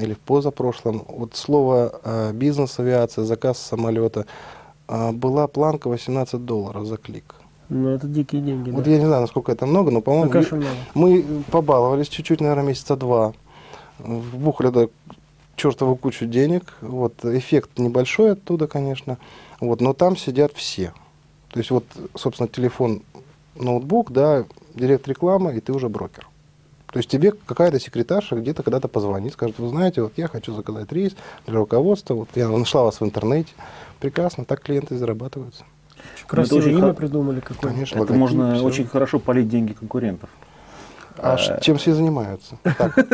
или 0.00 0.14
в 0.14 0.18
позапрошлом, 0.18 1.04
вот 1.08 1.34
слово 1.34 2.00
э, 2.02 2.32
бизнес, 2.32 2.78
авиация, 2.78 3.24
заказ 3.24 3.58
самолета, 3.58 4.26
э, 4.88 5.12
была 5.12 5.46
планка 5.48 5.88
18 5.88 6.44
долларов 6.44 6.86
за 6.86 6.96
клик. 6.96 7.34
Ну, 7.68 7.88
это 7.90 8.06
дикие 8.06 8.40
деньги, 8.40 8.70
Вот 8.70 8.84
да. 8.84 8.90
я 8.90 8.98
не 8.98 9.06
знаю, 9.06 9.20
насколько 9.22 9.52
это 9.52 9.66
много, 9.66 9.90
но, 9.90 9.98
Ну, 9.98 10.02
по-моему, 10.02 10.30
много. 10.30 10.66
мы 10.94 11.24
побаловались 11.50 12.08
чуть-чуть, 12.08 12.40
наверное, 12.40 12.64
месяца 12.64 12.96
два. 12.96 13.34
Вбухали 13.98 14.70
до 14.70 14.90
чертову 15.56 15.96
кучу 15.96 16.24
денег. 16.24 16.74
Вот, 16.80 17.24
эффект 17.24 17.78
небольшой 17.78 18.32
оттуда, 18.32 18.66
конечно. 18.66 19.18
Вот, 19.60 19.80
но 19.80 19.92
там 19.92 20.16
сидят 20.16 20.52
все. 20.54 20.92
То 21.50 21.58
есть 21.58 21.70
вот, 21.70 21.84
собственно, 22.14 22.48
телефон, 22.48 23.02
ноутбук, 23.54 24.12
да, 24.12 24.44
директ 24.74 25.06
реклама, 25.08 25.52
и 25.52 25.60
ты 25.60 25.72
уже 25.72 25.88
брокер. 25.88 26.26
То 26.92 26.98
есть 26.98 27.08
тебе 27.10 27.32
какая-то 27.32 27.78
секретарша 27.78 28.36
где-то 28.36 28.62
когда-то 28.62 28.88
позвонит, 28.88 29.34
скажет, 29.34 29.58
вы 29.58 29.68
знаете, 29.68 30.02
вот 30.02 30.12
я 30.16 30.26
хочу 30.28 30.54
заказать 30.54 30.90
рейс 30.92 31.14
для 31.46 31.56
руководства, 31.58 32.14
вот 32.14 32.28
я 32.34 32.48
нашла 32.48 32.84
вас 32.84 33.00
в 33.00 33.04
интернете. 33.04 33.52
Прекрасно, 34.00 34.44
так 34.44 34.62
клиенты 34.62 34.96
зарабатываются. 34.96 35.64
Красивое 36.26 36.60
очень 36.62 36.78
имя 36.78 36.92
придумали 36.94 37.40
какое. 37.40 37.72
Конечно, 37.72 37.96
Это 37.96 38.00
логотип, 38.12 38.18
можно 38.20 38.54
всё. 38.54 38.64
очень 38.64 38.86
хорошо 38.86 39.18
полить 39.18 39.48
деньги 39.48 39.72
конкурентов. 39.72 40.30
А 41.20 41.36
ш- 41.36 41.58
чем 41.60 41.76
все 41.78 41.94
занимаются? 41.94 42.58
Так, 42.62 42.96
э, 42.96 43.04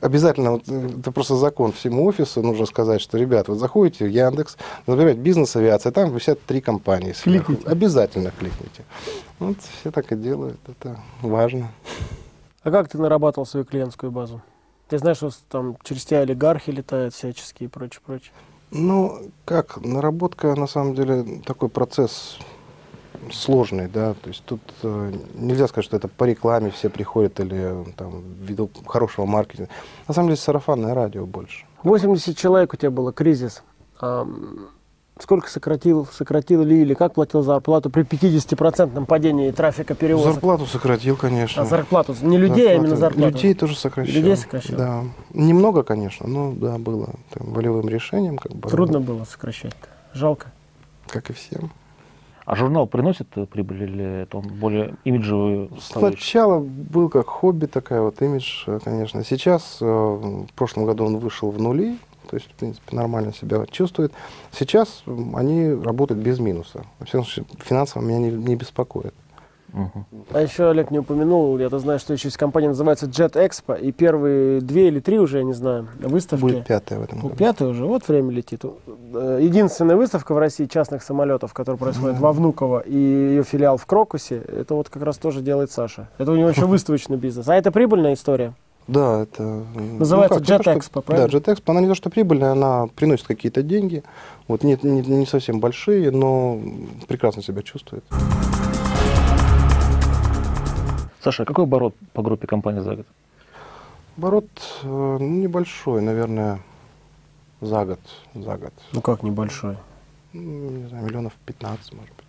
обязательно, 0.00 0.52
вот, 0.52 0.62
э, 0.66 0.88
это 1.00 1.12
просто 1.12 1.36
закон 1.36 1.72
всему 1.72 2.06
офису, 2.06 2.42
нужно 2.42 2.64
сказать, 2.64 3.02
что, 3.02 3.18
ребят, 3.18 3.48
вот 3.48 3.58
заходите 3.58 4.06
в 4.06 4.08
Яндекс, 4.10 4.56
забираете 4.86 5.20
бизнес-авиация, 5.20 5.92
там 5.92 6.14
висят 6.14 6.40
три 6.42 6.62
компании 6.62 7.12
сверху. 7.12 7.48
Кликните. 7.52 7.70
Обязательно 7.70 8.32
кликните. 8.38 8.82
Вот 9.38 9.58
все 9.80 9.90
так 9.90 10.10
и 10.10 10.16
делают, 10.16 10.58
это 10.66 10.96
важно. 11.20 11.70
А 12.64 12.70
как 12.70 12.88
ты 12.88 12.98
нарабатывал 12.98 13.46
свою 13.46 13.66
клиентскую 13.66 14.10
базу? 14.10 14.40
Ты 14.88 14.98
знаешь, 14.98 15.18
что 15.18 15.30
там 15.50 15.76
через 15.84 16.04
тебя 16.04 16.20
олигархи 16.20 16.70
летают 16.70 17.14
всяческие 17.14 17.68
и 17.68 17.70
прочее, 17.70 18.00
прочее. 18.04 18.32
Ну, 18.70 19.30
как, 19.44 19.76
наработка, 19.84 20.54
на 20.54 20.66
самом 20.66 20.94
деле, 20.94 21.42
такой 21.44 21.68
процесс 21.68 22.38
сложный, 23.30 23.88
да, 23.88 24.14
то 24.14 24.28
есть 24.28 24.42
тут 24.44 24.60
э, 24.82 25.12
нельзя 25.34 25.68
сказать, 25.68 25.84
что 25.84 25.96
это 25.96 26.08
по 26.08 26.24
рекламе 26.24 26.70
все 26.70 26.90
приходят 26.90 27.38
или 27.40 27.56
э, 27.56 27.84
там 27.96 28.22
ввиду 28.40 28.70
хорошего 28.86 29.26
маркетинга. 29.26 29.70
На 30.08 30.14
самом 30.14 30.28
деле 30.28 30.36
сарафанное 30.36 30.94
радио 30.94 31.24
больше. 31.24 31.64
80 31.82 32.36
человек 32.36 32.74
у 32.74 32.76
тебя 32.76 32.90
было, 32.90 33.12
кризис. 33.12 33.62
Сколько 35.20 35.48
сократил, 35.48 36.06
сократил 36.06 36.62
ли 36.62 36.82
или 36.82 36.94
как 36.94 37.14
платил 37.14 37.42
зарплату 37.42 37.90
при 37.90 38.02
50% 38.02 39.06
падении 39.06 39.50
трафика 39.50 39.94
перевозок? 39.94 40.34
Зарплату 40.34 40.66
сократил, 40.66 41.16
конечно. 41.16 41.62
А 41.62 41.64
зарплату, 41.64 42.14
не 42.22 42.38
людей, 42.38 42.70
а 42.70 42.74
именно 42.74 42.96
зарплату. 42.96 43.34
Людей 43.34 43.54
тоже 43.54 43.76
сокращал. 43.76 44.14
Людей 44.14 44.36
сокращал? 44.36 44.76
Да. 44.76 45.04
Немного, 45.32 45.82
конечно, 45.82 46.26
но 46.26 46.52
да, 46.52 46.78
было 46.78 47.10
там, 47.30 47.52
волевым 47.52 47.88
решением, 47.88 48.38
как 48.38 48.52
бы. 48.52 48.68
Трудно 48.68 49.00
было 49.00 49.24
сокращать. 49.24 49.74
Жалко. 50.12 50.52
Как 51.08 51.30
и 51.30 51.32
всем. 51.32 51.70
А 52.44 52.56
журнал 52.56 52.86
приносит 52.86 53.28
прибыль 53.50 53.84
или 53.84 54.22
это 54.22 54.36
он 54.38 54.48
более 54.48 54.96
имиджевую? 55.04 55.70
Сначала 55.80 56.60
был 56.60 57.08
как 57.08 57.26
хобби 57.26 57.64
такая 57.64 58.02
вот 58.02 58.20
имидж, 58.20 58.66
конечно. 58.84 59.24
Сейчас, 59.24 59.78
э, 59.80 59.84
в 59.84 60.52
прошлом 60.54 60.84
году 60.84 61.06
он 61.06 61.16
вышел 61.18 61.50
в 61.50 61.58
нули, 61.58 61.96
то 62.28 62.36
есть, 62.36 62.50
в 62.50 62.54
принципе, 62.54 62.96
нормально 62.96 63.32
себя 63.32 63.64
чувствует. 63.70 64.12
Сейчас 64.52 65.02
они 65.34 65.72
работают 65.72 66.20
без 66.22 66.38
минуса. 66.38 66.84
Во 66.98 67.06
всяком 67.06 67.26
финансово 67.60 68.02
меня 68.02 68.18
не, 68.18 68.30
не 68.30 68.56
беспокоит. 68.56 69.14
Мгм. 69.72 70.06
А 70.32 70.40
еще 70.40 70.70
Олег 70.70 70.92
не 70.92 71.00
упомянул, 71.00 71.58
я-то 71.58 71.80
знаю, 71.80 71.98
что 71.98 72.12
еще 72.12 72.28
есть 72.28 72.36
компания, 72.36 72.68
называется 72.68 73.06
Jet 73.06 73.32
Expo, 73.32 73.76
и 73.76 73.90
первые 73.90 74.60
две 74.60 74.86
или 74.86 75.00
три 75.00 75.18
уже, 75.18 75.38
я 75.38 75.44
не 75.44 75.52
знаю, 75.52 75.88
выставки. 75.98 76.42
Будет 76.42 76.64
пятая 76.64 77.00
в 77.00 77.02
этом 77.02 77.18
Ну, 77.18 77.24
году. 77.24 77.34
пятая 77.36 77.68
уже, 77.70 77.84
вот 77.84 78.06
время 78.06 78.30
летит. 78.30 78.64
Э, 78.64 79.40
Единственная 79.42 79.96
выставка 79.96 80.32
в 80.32 80.38
России 80.38 80.66
частных 80.66 81.02
самолетов, 81.02 81.52
которая 81.52 81.76
происходит 81.76 82.20
во 82.20 82.32
Внуково, 82.32 82.80
и 82.86 82.96
ее 82.96 83.42
филиал 83.42 83.76
в 83.76 83.84
Крокусе, 83.86 84.36
это 84.36 84.76
вот 84.76 84.90
как 84.90 85.02
раз 85.02 85.18
тоже 85.18 85.40
делает 85.42 85.72
Саша. 85.72 86.08
Это 86.18 86.30
у 86.30 86.36
него 86.36 86.50
еще 86.50 86.66
выставочный 86.66 87.16
бизнес. 87.16 87.48
А 87.48 87.56
это 87.56 87.72
прибыльная 87.72 88.12
история. 88.14 88.54
Да, 88.86 89.22
это... 89.22 89.42
м, 89.42 89.98
Называется 89.98 90.40
ну 90.40 90.44
как, 90.46 90.48
Jet 90.48 90.62
что- 90.62 90.72
Expo, 90.72 91.02
правильно? 91.02 91.28
Да, 91.28 91.38
Jet 91.38 91.44
Expo. 91.44 91.62
Она 91.70 91.80
не 91.80 91.88
то, 91.88 91.94
что 91.94 92.10
прибыльная, 92.10 92.52
она 92.52 92.86
приносит 92.94 93.26
какие-то 93.26 93.62
деньги. 93.62 94.02
Вот 94.46 94.62
не, 94.62 94.78
не, 94.82 95.00
не 95.00 95.26
совсем 95.26 95.58
большие, 95.60 96.10
но 96.10 96.60
прекрасно 97.08 97.42
себя 97.42 97.62
чувствует. 97.62 98.04
Саша, 101.22 101.44
а 101.44 101.46
какой 101.46 101.64
оборот 101.64 101.94
по 102.12 102.22
группе 102.22 102.46
компании 102.46 102.80
за 102.80 102.96
год? 102.96 103.06
Оборот 104.18 104.46
э, 104.82 104.86
ну, 104.86 105.18
небольшой, 105.18 106.02
наверное, 106.02 106.60
за 107.62 107.86
год. 107.86 108.00
За 108.34 108.56
год. 108.58 108.72
Ну 108.92 109.00
как 109.00 109.22
небольшой? 109.22 109.78
Ну, 110.34 110.70
не 110.70 110.88
знаю, 110.88 111.06
миллионов 111.06 111.32
15, 111.46 111.94
может 111.94 112.14
быть. 112.14 112.26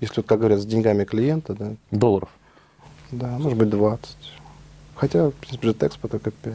Если, 0.00 0.20
вот, 0.20 0.26
как 0.26 0.38
говорят, 0.38 0.60
с 0.60 0.64
деньгами 0.64 1.04
клиента, 1.04 1.54
да. 1.54 1.72
Долларов. 1.90 2.30
Да, 3.12 3.26
может 3.38 3.58
быть, 3.58 3.68
20. 3.68 4.16
Хотя, 5.00 5.28
в 5.30 5.32
принципе, 5.32 5.68
Jet 5.68 5.78
Expo 5.78 6.08
только 6.08 6.30
5. 6.30 6.54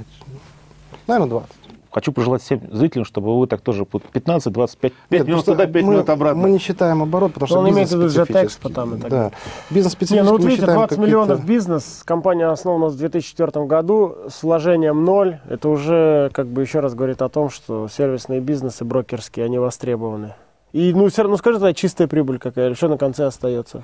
Наверное, 1.08 1.30
20. 1.30 1.50
Хочу 1.92 2.12
пожелать 2.12 2.42
всем 2.44 2.62
зрителям, 2.74 3.06
чтобы 3.06 3.40
вы 3.40 3.48
так 3.48 3.62
тоже 3.62 3.88
вот 3.90 4.04
15, 4.04 4.52
25, 4.54 4.94
5 5.10 5.20
Нет, 5.22 5.28
минут 5.30 5.46
туда, 5.46 5.66
5 5.66 5.84
мы, 5.86 5.92
минут 5.94 6.10
обратно. 6.10 6.42
Мы 6.44 6.50
не 6.52 6.60
считаем 6.60 7.02
оборот, 7.02 7.34
потому 7.34 7.48
что 7.48 7.60
Он 7.60 7.70
имеет 7.70 7.88
бизнес 7.90 8.12
в 8.14 8.16
виду 8.16 8.24
Jet 8.24 8.28
Expo 8.28 8.50
специфический. 8.50 8.74
там 8.74 8.96
и 8.96 8.98
так 9.00 9.10
Да. 9.10 9.18
далее. 9.18 9.32
Бизнес 9.70 9.94
Не, 9.94 9.96
специфический 9.96 10.26
ну 10.26 10.32
вот 10.32 10.42
видите, 10.42 10.58
считаем 10.62 10.78
20 10.80 10.98
миллионов 11.00 11.46
бизнес, 11.46 12.02
компания 12.06 12.48
основана 12.48 12.88
в 12.88 12.98
2004 12.98 13.66
году 13.66 14.16
с 14.30 14.44
вложением 14.44 15.06
ноль. 15.06 15.40
Это 15.50 15.70
уже, 15.70 16.30
как 16.34 16.48
бы 16.48 16.62
еще 16.62 16.82
раз 16.82 16.94
говорит 16.96 17.22
о 17.22 17.30
том, 17.30 17.50
что 17.50 17.88
сервисные 17.88 18.42
бизнесы 18.42 18.84
брокерские, 18.84 19.46
они 19.46 19.58
востребованы. 19.58 20.36
И, 20.74 20.94
ну, 20.94 21.08
все 21.08 21.22
равно, 21.22 21.38
скажи, 21.38 21.60
тогда 21.60 21.74
чистая 21.74 22.08
прибыль 22.10 22.38
какая, 22.40 22.68
или 22.68 22.74
что 22.74 22.90
на 22.90 22.98
конце 22.98 23.26
остается? 23.26 23.84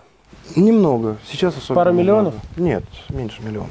Немного. 0.58 1.15
Сейчас 1.25 1.56
особенно 1.58 1.75
Пара 1.75 1.89
немного. 1.91 2.01
миллионов? 2.03 2.34
Нет, 2.58 2.84
меньше 3.10 3.41
миллиона. 3.41 3.70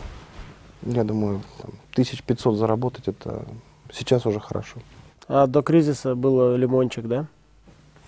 Я 0.83 1.05
думаю, 1.05 1.41
там, 1.61 1.71
1500 1.93 2.57
заработать 2.57 3.09
это 3.09 3.45
сейчас 3.93 4.25
уже 4.27 4.41
хорошо. 4.41 4.79
А 5.29 5.47
до 5.47 5.63
кризиса 5.63 6.15
было 6.15 6.57
лимончик, 6.57 7.07
да? 7.07 7.27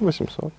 800. 0.00 0.52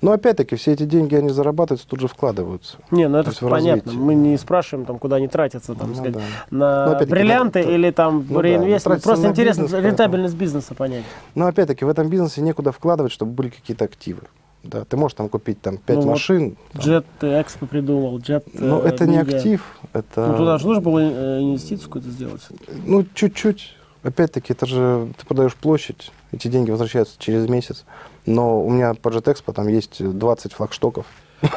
Но 0.00 0.12
опять-таки 0.12 0.54
все 0.54 0.72
эти 0.72 0.84
деньги, 0.84 1.16
они 1.16 1.30
зарабатываются, 1.30 1.88
тут 1.88 1.98
же 1.98 2.06
вкладываются. 2.06 2.78
Не, 2.92 3.08
ну 3.08 3.14
То 3.14 3.20
это 3.22 3.30
есть 3.30 3.40
понятно. 3.40 3.82
развитие. 3.90 3.98
Мы 3.98 4.14
не 4.14 4.36
спрашиваем, 4.38 4.86
там, 4.86 4.98
куда 5.00 5.16
они 5.16 5.26
тратятся, 5.26 5.74
там, 5.74 5.88
Ну 5.88 5.94
сказать, 5.94 6.12
да. 6.12 6.20
на 6.50 6.86
Ну, 7.00 7.06
бриллианты 7.06 7.64
да, 7.64 7.70
или 7.74 7.90
там 7.90 8.24
ну 8.28 8.36
да, 8.36 8.42
реинвестмент. 8.42 8.84
тратятся 8.84 9.08
Просто 9.08 9.26
интересно 9.28 9.62
бизнес, 9.62 9.70
поэтому. 9.72 9.90
рентабельность 9.90 10.36
бизнеса 10.36 10.74
понять. 10.76 11.02
Но 11.34 11.46
опять-таки 11.48 11.84
в 11.84 11.88
этом 11.88 12.08
бизнесе 12.08 12.40
некуда 12.40 12.70
вкладывать, 12.70 13.10
чтобы 13.10 13.32
были 13.32 13.48
какие-то 13.48 13.84
активы. 13.86 14.22
Да, 14.64 14.84
ты 14.84 14.96
можешь 14.96 15.14
там 15.14 15.28
купить 15.28 15.60
там 15.60 15.76
5 15.76 15.96
Ну 15.96 16.02
вот 16.02 16.10
машин. 16.10 16.56
Джет 16.76 17.04
э, 17.20 17.40
Экспо 17.40 17.66
придумал, 17.66 18.20
Но 18.54 18.80
э, 18.80 18.88
это 18.88 19.06
не 19.06 19.18
Media. 19.18 19.36
актив, 19.36 19.62
это 19.92 20.26
Ну 20.26 20.36
туда 20.38 20.58
же 20.58 20.66
нужно 20.66 20.82
было 20.82 21.00
э, 21.00 21.40
инвестицию 21.40 21.86
какую-то 21.88 22.10
сделать. 22.10 22.42
ну 22.86 23.04
чуть-чуть. 23.14 23.76
Опять-таки, 24.02 24.52
это 24.52 24.66
же 24.66 25.08
ты 25.18 25.26
продаешь 25.26 25.54
площадь, 25.54 26.12
эти 26.32 26.48
деньги 26.48 26.70
возвращаются 26.70 27.14
через 27.18 27.48
месяц. 27.48 27.84
Но 28.26 28.62
у 28.62 28.70
меня 28.70 28.94
по 28.94 29.08
JetExpo 29.08 29.52
там 29.52 29.68
есть 29.68 30.02
20 30.02 30.52
флагштоков. 30.52 31.06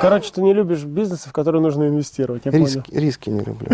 Короче, 0.01 0.31
ты 0.33 0.41
не 0.41 0.53
любишь 0.53 0.83
бизнесы, 0.83 1.29
в 1.29 1.33
которые 1.33 1.61
нужно 1.61 1.87
инвестировать, 1.87 2.45
я 2.45 2.51
понял. 2.51 2.65
Риски, 2.65 2.91
риски 2.93 3.29
не 3.29 3.39
люблю. 3.39 3.69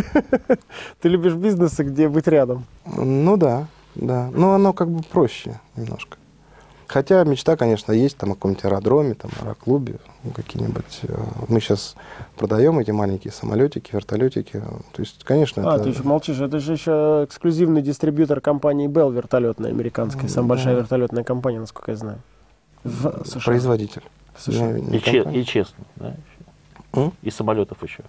Ты 1.01 1.09
любишь 1.09 1.33
бизнесы, 1.33 1.83
где 1.83 2.07
быть 2.07 2.27
рядом. 2.27 2.65
Ну 2.85 3.35
да, 3.37 3.67
да. 3.95 4.29
Но 4.33 4.53
оно 4.53 4.73
как 4.73 4.89
бы 4.91 5.01
проще 5.01 5.59
немножко. 5.75 6.17
Хотя 6.87 7.23
мечта, 7.23 7.55
конечно, 7.57 7.91
есть 7.91 8.17
там 8.17 8.31
о 8.31 8.35
каком-нибудь 8.35 8.65
аэродроме, 8.65 9.13
там, 9.15 9.31
аэроклубе, 9.41 9.99
какие-нибудь. 10.35 10.99
э, 11.03 11.15
Мы 11.47 11.59
сейчас 11.59 11.95
продаем 12.37 12.77
эти 12.79 12.91
маленькие 12.91 13.31
самолетики, 13.33 13.91
вертолетики. 13.93 14.61
То 14.91 15.01
есть, 15.01 15.23
конечно, 15.23 15.63
А, 15.71 15.75
это... 15.75 15.85
ты 15.85 15.89
еще 15.91 16.03
молчишь. 16.03 16.39
Это 16.39 16.59
же 16.59 16.73
еще 16.73 17.23
эксклюзивный 17.27 17.81
дистрибьютор 17.81 18.41
компании 18.41 18.87
Bell 18.87 19.11
вертолетной 19.13 19.69
американской. 19.69 20.29
Самая 20.29 20.47
Да. 20.47 20.55
большая 20.55 20.75
вертолетная 20.75 21.23
компания, 21.23 21.59
насколько 21.59 21.91
я 21.91 21.97
знаю. 21.97 22.19
В 22.83 23.23
США. 23.25 23.41
производитель. 23.45 24.03
В 24.35 24.41
США. 24.41 24.71
Не- 24.73 24.81
не 24.81 24.97
И, 24.97 25.01
че- 25.01 25.31
и 25.31 25.45
честно, 25.45 25.83
да? 25.95 26.15
М? 26.93 27.13
И 27.21 27.31
самолетов 27.31 27.81
еще. 27.81 28.03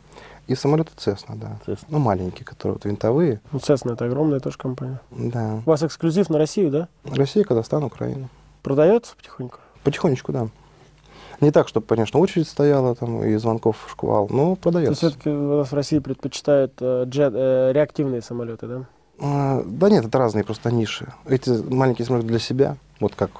И 0.46 0.54
самолеты 0.54 0.90
Cessna, 0.96 1.36
да. 1.36 1.58
Cessna. 1.66 1.84
Ну, 1.88 1.98
маленькие, 2.00 2.44
которые 2.44 2.74
вот 2.74 2.84
винтовые. 2.84 3.40
Ну, 3.52 3.58
Cessna 3.60 3.94
это 3.94 4.04
огромная 4.04 4.40
тоже 4.40 4.58
компания. 4.58 5.00
Да. 5.10 5.62
У 5.64 5.70
вас 5.70 5.82
эксклюзив 5.82 6.28
на 6.28 6.36
Россию, 6.38 6.70
да? 6.70 6.88
Россия, 7.04 7.44
Казахстан, 7.44 7.84
Украина. 7.84 8.28
Продается 8.64 9.14
потихоньку? 9.14 9.58
Потихонечку, 9.84 10.32
да. 10.32 10.48
Не 11.42 11.50
так, 11.50 11.68
чтобы, 11.68 11.86
конечно, 11.86 12.18
очередь 12.18 12.48
стояла 12.48 12.94
там 12.94 13.22
и 13.22 13.36
звонков 13.36 13.76
шквал, 13.90 14.28
но 14.30 14.56
То 14.56 14.62
продается. 14.62 14.94
все-таки 14.94 15.28
у 15.28 15.58
нас 15.58 15.70
в 15.70 15.74
России 15.74 15.98
предпочитают 15.98 16.72
э, 16.80 17.04
джет, 17.06 17.34
э, 17.36 17.72
реактивные 17.74 18.22
самолеты, 18.22 18.66
да? 18.66 18.84
А, 19.20 19.62
Да 19.66 19.90
нет, 19.90 20.06
это 20.06 20.16
разные 20.18 20.44
просто 20.44 20.72
ниши. 20.72 21.12
Эти 21.26 21.50
маленькие 21.50 22.06
самолеты 22.06 22.28
для 22.28 22.38
себя. 22.38 22.76
Вот 23.00 23.14
как 23.14 23.30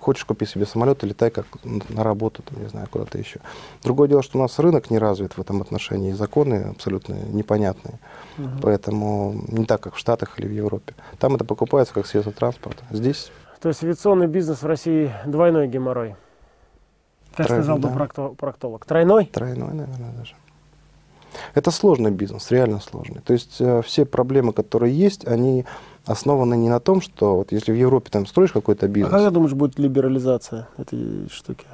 хочешь 0.00 0.24
купи 0.24 0.46
себе 0.46 0.64
самолет 0.64 1.02
и 1.02 1.08
летай 1.08 1.30
как 1.30 1.46
на 1.64 2.04
работу, 2.04 2.42
там, 2.44 2.62
не 2.62 2.68
знаю, 2.68 2.86
куда-то 2.88 3.18
еще. 3.18 3.40
Другое 3.82 4.08
дело, 4.08 4.22
что 4.22 4.38
у 4.38 4.42
нас 4.42 4.56
рынок 4.60 4.90
не 4.90 4.98
развит 4.98 5.32
в 5.36 5.40
этом 5.40 5.60
отношении, 5.60 6.10
и 6.10 6.14
законы 6.14 6.68
абсолютно 6.70 7.14
непонятные. 7.14 7.98
Мгм. 8.36 8.60
Поэтому 8.62 9.42
не 9.48 9.64
так, 9.64 9.80
как 9.80 9.96
в 9.96 9.98
Штатах 9.98 10.38
или 10.38 10.46
в 10.46 10.52
Европе. 10.52 10.94
Там 11.18 11.34
это 11.34 11.44
покупается 11.44 11.92
как 11.92 12.06
средство 12.06 12.32
транспорта. 12.32 12.84
Здесь 12.90 13.32
То 13.60 13.68
есть 13.68 13.82
авиационный 13.82 14.26
бизнес 14.26 14.62
в 14.62 14.66
России 14.66 15.12
двойной 15.26 15.68
геморрой. 15.68 16.16
Как 17.36 17.46
Тройной, 17.46 17.64
сказал 17.64 17.78
бы 17.78 17.88
да. 17.88 17.94
прокто- 17.94 18.34
проктолог. 18.34 18.84
Тройной? 18.84 19.26
тройной, 19.26 19.74
наверное, 19.74 20.12
даже. 20.12 20.34
Это 21.54 21.70
сложный 21.70 22.10
бизнес, 22.10 22.50
реально 22.50 22.80
сложный. 22.80 23.20
То 23.20 23.32
есть 23.32 23.56
э, 23.60 23.82
все 23.82 24.04
проблемы, 24.04 24.52
которые 24.52 24.96
есть, 24.96 25.26
они 25.26 25.66
основаны 26.06 26.56
не 26.56 26.68
на 26.68 26.80
том, 26.80 27.00
что 27.00 27.36
вот 27.36 27.52
если 27.52 27.72
в 27.72 27.76
Европе 27.76 28.08
там 28.10 28.26
строишь 28.26 28.52
какой-то 28.52 28.86
А 28.86 28.88
бизнес, 28.88 29.12
когда, 29.12 29.30
думаешь, 29.30 29.54
будет 29.54 29.78
либерализация 29.78 30.68
этой 30.78 31.28
штуки? 31.30 31.66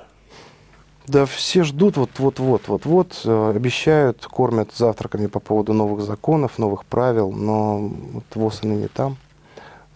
Да 1.06 1.26
все 1.26 1.64
ждут 1.64 1.96
вот-вот-вот, 1.98 2.66
вот-вот, 2.66 3.20
э, 3.24 3.50
обещают, 3.54 4.26
кормят 4.26 4.70
завтраками 4.74 5.26
по 5.26 5.38
поводу 5.38 5.72
новых 5.72 6.02
законов, 6.02 6.59
новых 6.59 6.85
правил, 6.87 7.30
но 7.30 7.78
вот 8.12 8.24
ВОЗ 8.35 8.61
и 8.62 8.66
ныне 8.66 8.88
там. 8.88 9.16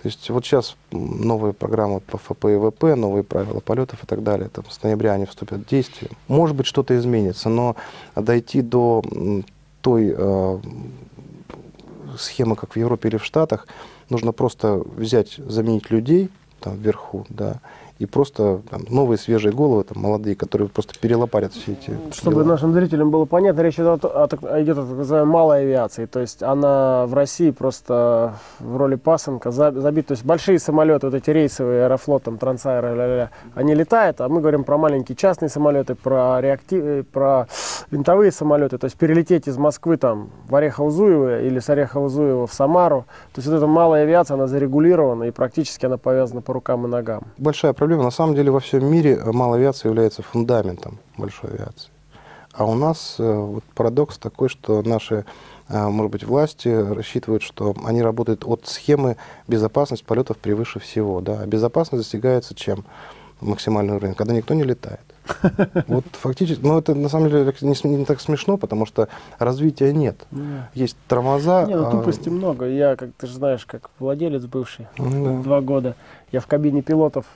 То 0.01 0.07
есть 0.07 0.31
вот 0.31 0.45
сейчас 0.45 0.77
новые 0.93 1.53
программы 1.53 2.01
по 2.01 2.19
ФП 2.19 2.45
и 2.47 2.57
ВП, 2.57 2.97
новые 2.97 3.25
правила 3.25 3.59
полетов 3.59 4.05
и 4.05 4.07
так 4.07 4.23
далее, 4.23 4.49
там, 4.49 4.65
с 4.71 4.83
ноября 4.85 5.15
они 5.15 5.27
вступят 5.27 5.61
в 5.61 5.69
действие. 5.69 6.13
Может 6.29 6.55
быть, 6.55 6.67
что-то 6.67 6.97
изменится, 6.97 7.49
но 7.49 7.75
дойти 8.15 8.63
до 8.63 9.03
той 9.81 10.15
э, 10.17 10.59
схемы, 12.17 12.55
как 12.55 12.75
в 12.75 12.77
Европе 12.77 13.09
или 13.09 13.17
в 13.17 13.25
Штатах, 13.25 13.67
нужно 14.09 14.33
просто 14.33 14.83
взять, 14.97 15.35
заменить 15.37 15.91
людей 15.91 16.31
там 16.61 16.77
вверху, 16.77 17.27
да, 17.29 17.61
и 17.99 18.07
просто 18.07 18.61
там, 18.71 18.83
новые 18.89 19.19
свежие 19.19 19.53
головы, 19.53 19.83
там, 19.83 20.01
молодые, 20.01 20.37
которые 20.37 20.69
просто 20.69 20.95
перелопарят 21.01 21.53
все 21.53 21.73
эти 21.73 21.97
Чтобы 22.13 22.43
дела. 22.43 22.53
нашим 22.53 22.73
зрителям 22.73 23.11
было 23.11 23.25
понятно, 23.25 23.61
речь 23.63 23.75
идет 23.75 24.05
о, 24.05 24.25
о 24.25 24.63
идет 24.63 24.79
о 24.79 24.83
так 24.83 24.97
называемой 24.97 25.33
малой 25.33 25.61
авиации. 25.63 26.07
То 26.07 26.21
есть 26.21 26.43
она 26.43 27.07
в 27.07 27.15
России 27.15 27.51
просто 27.51 28.35
в 28.61 28.77
роли 28.77 28.95
пасынка 28.95 29.51
за- 29.51 29.73
забита. 29.73 30.09
То 30.09 30.13
есть 30.13 30.25
большие 30.25 30.61
самолеты, 30.61 31.07
вот 31.09 31.15
эти 31.15 31.31
рейсовые, 31.31 31.87
аэрофлот, 31.87 32.23
там, 32.23 32.39
трансаэро, 32.39 32.95
ля-ля-ля, 32.95 33.31
они 33.57 33.75
летают, 33.75 34.21
а 34.21 34.29
мы 34.29 34.41
говорим 34.41 34.63
про 34.63 34.79
маленькие 34.79 35.17
частные 35.17 35.49
самолеты, 35.49 35.97
про, 35.97 36.41
реактив... 36.41 36.81
э, 36.85 37.03
про 37.03 37.49
винтовые 37.91 38.31
самолеты. 38.31 38.79
То 38.79 38.85
есть 38.85 38.97
перелететь 38.97 39.49
из 39.49 39.59
Москвы 39.59 39.97
там, 39.97 40.31
в 40.49 40.55
Орехово-Зуево 40.55 41.45
или 41.45 41.59
с 41.59 41.69
Орехово-Зуева 41.69 42.47
в 42.47 42.55
Самару. 42.55 43.07
То 43.35 43.41
есть 43.41 43.49
вот 43.49 43.57
эта 43.57 43.67
малая 43.67 44.05
авиация, 44.05 44.37
она 44.37 44.47
зарегулирована 44.47 45.25
и 45.25 45.33
практически 45.33 45.85
она 45.87 45.97
повязана 45.97 46.43
по 46.43 46.53
рукам 46.53 46.87
и 46.87 46.89
ногам. 46.89 47.25
Большая 47.39 47.73
проблема. 47.73 47.88
На 47.97 48.11
самом 48.11 48.35
деле 48.35 48.51
во 48.51 48.61
всем 48.61 48.85
мире 48.85 49.17
э, 49.17 49.33
малая 49.33 49.61
авиация 49.61 49.89
является 49.89 50.23
фундаментом 50.23 50.99
большой 51.17 51.51
авиации. 51.51 51.91
А 52.53 52.65
у 52.65 52.75
нас 52.75 53.17
э, 53.19 53.33
вот 53.33 53.65
парадокс 53.75 54.19
такой, 54.19 54.49
что 54.49 54.83
наши, 54.83 55.25
э, 55.69 55.89
может 55.89 56.11
быть, 56.11 56.25
власти 56.25 56.69
рассчитывают, 56.69 57.43
что 57.43 57.75
они 57.85 58.03
работают 58.03 58.45
от 58.45 58.67
схемы 58.67 59.17
безопасность 59.47 60.05
полетов 60.05 60.39
превыше 60.39 60.81
всего. 60.81 61.21
Да? 61.21 61.41
А 61.41 61.47
безопасность 61.47 62.03
достигается 62.03 62.55
чем? 62.55 62.85
Максимальный 63.41 63.95
уровень, 63.95 64.15
когда 64.15 64.35
никто 64.35 64.55
не 64.55 64.65
летает. 64.65 65.01
Вот 65.87 66.05
фактически, 66.13 66.61
ну 66.65 66.79
это 66.79 66.95
на 66.95 67.09
самом 67.09 67.29
деле 67.29 67.55
не, 67.61 67.97
не 67.97 68.05
так 68.05 68.21
смешно, 68.21 68.57
потому 68.57 68.87
что 68.87 69.09
развития 69.39 69.93
нет. 69.93 70.27
Есть 70.75 70.97
тормоза. 71.07 71.65
Не, 71.67 71.77
ну 71.77 71.87
а, 71.87 71.91
тупости 71.91 72.29
много. 72.29 72.67
Я, 72.67 72.97
как 72.97 73.11
ты 73.17 73.27
же 73.27 73.35
знаешь, 73.35 73.65
как 73.67 73.91
владелец 73.99 74.45
бывший, 74.47 74.89
ну 74.97 75.37
да. 75.37 75.43
два 75.43 75.61
года, 75.61 75.95
я 76.33 76.41
в 76.41 76.47
кабине 76.47 76.83
пилотов 76.83 77.27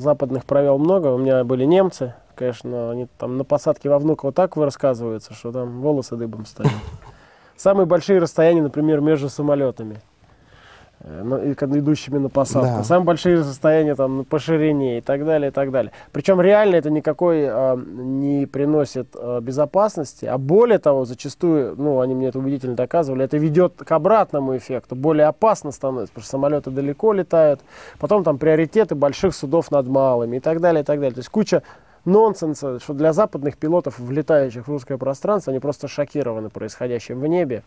западных 0.00 0.44
провел 0.44 0.78
много. 0.78 1.08
У 1.08 1.18
меня 1.18 1.44
были 1.44 1.64
немцы, 1.64 2.14
конечно, 2.34 2.90
они 2.90 3.06
там 3.18 3.36
на 3.36 3.44
посадке 3.44 3.88
во 3.88 3.98
Внуково 3.98 4.32
так 4.32 4.56
вы 4.56 4.64
рассказываются, 4.64 5.34
что 5.34 5.52
там 5.52 5.80
волосы 5.80 6.16
дыбом 6.16 6.46
стоят. 6.46 6.72
Самые 7.56 7.86
большие 7.86 8.18
расстояния, 8.18 8.62
например, 8.62 9.00
между 9.00 9.28
самолетами, 9.28 9.96
э, 9.96 9.98
ну, 9.98 10.00
и 10.00 10.00
когда 10.00 10.89
идущими 11.02 12.18
на 12.18 12.28
посадку. 12.28 12.78
Да. 12.78 12.84
Самые 12.84 13.06
большие 13.06 13.38
расстояния 13.38 13.94
там 13.94 14.24
по 14.24 14.38
ширине 14.38 14.98
и 14.98 15.00
так 15.00 15.24
далее, 15.24 15.48
и 15.48 15.52
так 15.52 15.70
далее. 15.70 15.92
Причем 16.12 16.40
реально 16.40 16.76
это 16.76 16.90
никакой 16.90 17.42
э, 17.42 17.76
не 17.76 18.46
приносит 18.46 19.08
э, 19.14 19.40
безопасности, 19.40 20.26
а 20.26 20.38
более 20.38 20.78
того, 20.78 21.04
зачастую, 21.04 21.74
ну, 21.76 22.00
они 22.00 22.14
мне 22.14 22.28
это 22.28 22.38
убедительно 22.38 22.76
доказывали, 22.76 23.24
это 23.24 23.38
ведет 23.38 23.74
к 23.76 23.92
обратному 23.92 24.56
эффекту. 24.56 24.94
Более 24.94 25.26
опасно 25.26 25.72
становится, 25.72 26.12
потому 26.12 26.22
что 26.22 26.30
самолеты 26.30 26.70
далеко 26.70 27.12
летают, 27.12 27.60
потом 27.98 28.24
там 28.24 28.38
приоритеты 28.38 28.94
больших 28.94 29.34
судов 29.34 29.70
над 29.70 29.86
малыми 29.88 30.36
и 30.36 30.40
так 30.40 30.60
далее, 30.60 30.82
и 30.82 30.84
так 30.84 30.98
далее. 31.00 31.14
То 31.14 31.20
есть 31.20 31.30
куча 31.30 31.62
нонсенса, 32.04 32.78
что 32.80 32.94
для 32.94 33.12
западных 33.12 33.56
пилотов, 33.56 33.98
влетающих 33.98 34.66
в 34.66 34.70
русское 34.70 34.98
пространство, 34.98 35.50
они 35.50 35.60
просто 35.60 35.88
шокированы 35.88 36.48
происходящим 36.48 37.20
в 37.20 37.26
небе. 37.26 37.62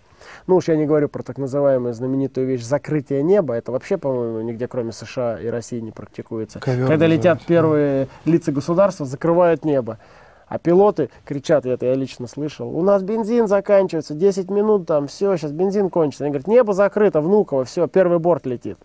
Ну 0.47 0.55
уж 0.55 0.67
я 0.67 0.75
не 0.75 0.85
говорю 0.85 1.09
про 1.09 1.23
так 1.23 1.37
называемую 1.37 1.93
знаменитую 1.93 2.47
вещь 2.47 2.63
закрытие 2.63 3.23
неба. 3.23 3.53
Это 3.55 3.71
вообще, 3.71 3.97
по-моему, 3.97 4.41
нигде 4.41 4.67
кроме 4.67 4.91
США 4.91 5.39
и 5.39 5.47
России 5.47 5.79
не 5.79 5.91
практикуется. 5.91 6.59
Ковер 6.59 6.87
Когда 6.87 7.07
летят 7.07 7.39
да. 7.39 7.45
первые 7.47 8.07
лица 8.25 8.51
государства, 8.51 9.05
закрывают 9.05 9.65
небо. 9.65 9.99
А 10.47 10.59
пилоты 10.59 11.09
кричат, 11.25 11.65
это 11.65 11.85
я 11.85 11.95
лично 11.95 12.27
слышал, 12.27 12.69
у 12.69 12.83
нас 12.83 13.01
бензин 13.01 13.47
заканчивается, 13.47 14.13
10 14.13 14.51
минут 14.51 14.85
там, 14.85 15.07
все, 15.07 15.35
сейчас 15.35 15.51
бензин 15.51 15.89
кончится. 15.89 16.25
Они 16.25 16.31
говорят, 16.31 16.47
небо 16.47 16.73
закрыто, 16.73 17.21
Внуково, 17.21 17.65
все, 17.65 17.87
первый 17.87 18.19
борт 18.19 18.45
летит. 18.45 18.77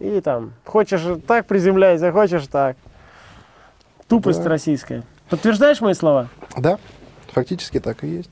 И 0.00 0.20
там, 0.20 0.54
хочешь 0.64 1.02
так 1.26 1.46
приземляйся, 1.46 2.10
хочешь 2.10 2.46
так. 2.48 2.76
Тупость 4.08 4.42
Да. 4.42 4.48
российская. 4.48 5.04
Подтверждаешь 5.28 5.80
мои 5.80 5.92
слова? 5.94 6.28
Да, 6.56 6.78
фактически 7.32 7.78
так 7.78 8.04
и 8.04 8.08
есть. 8.08 8.30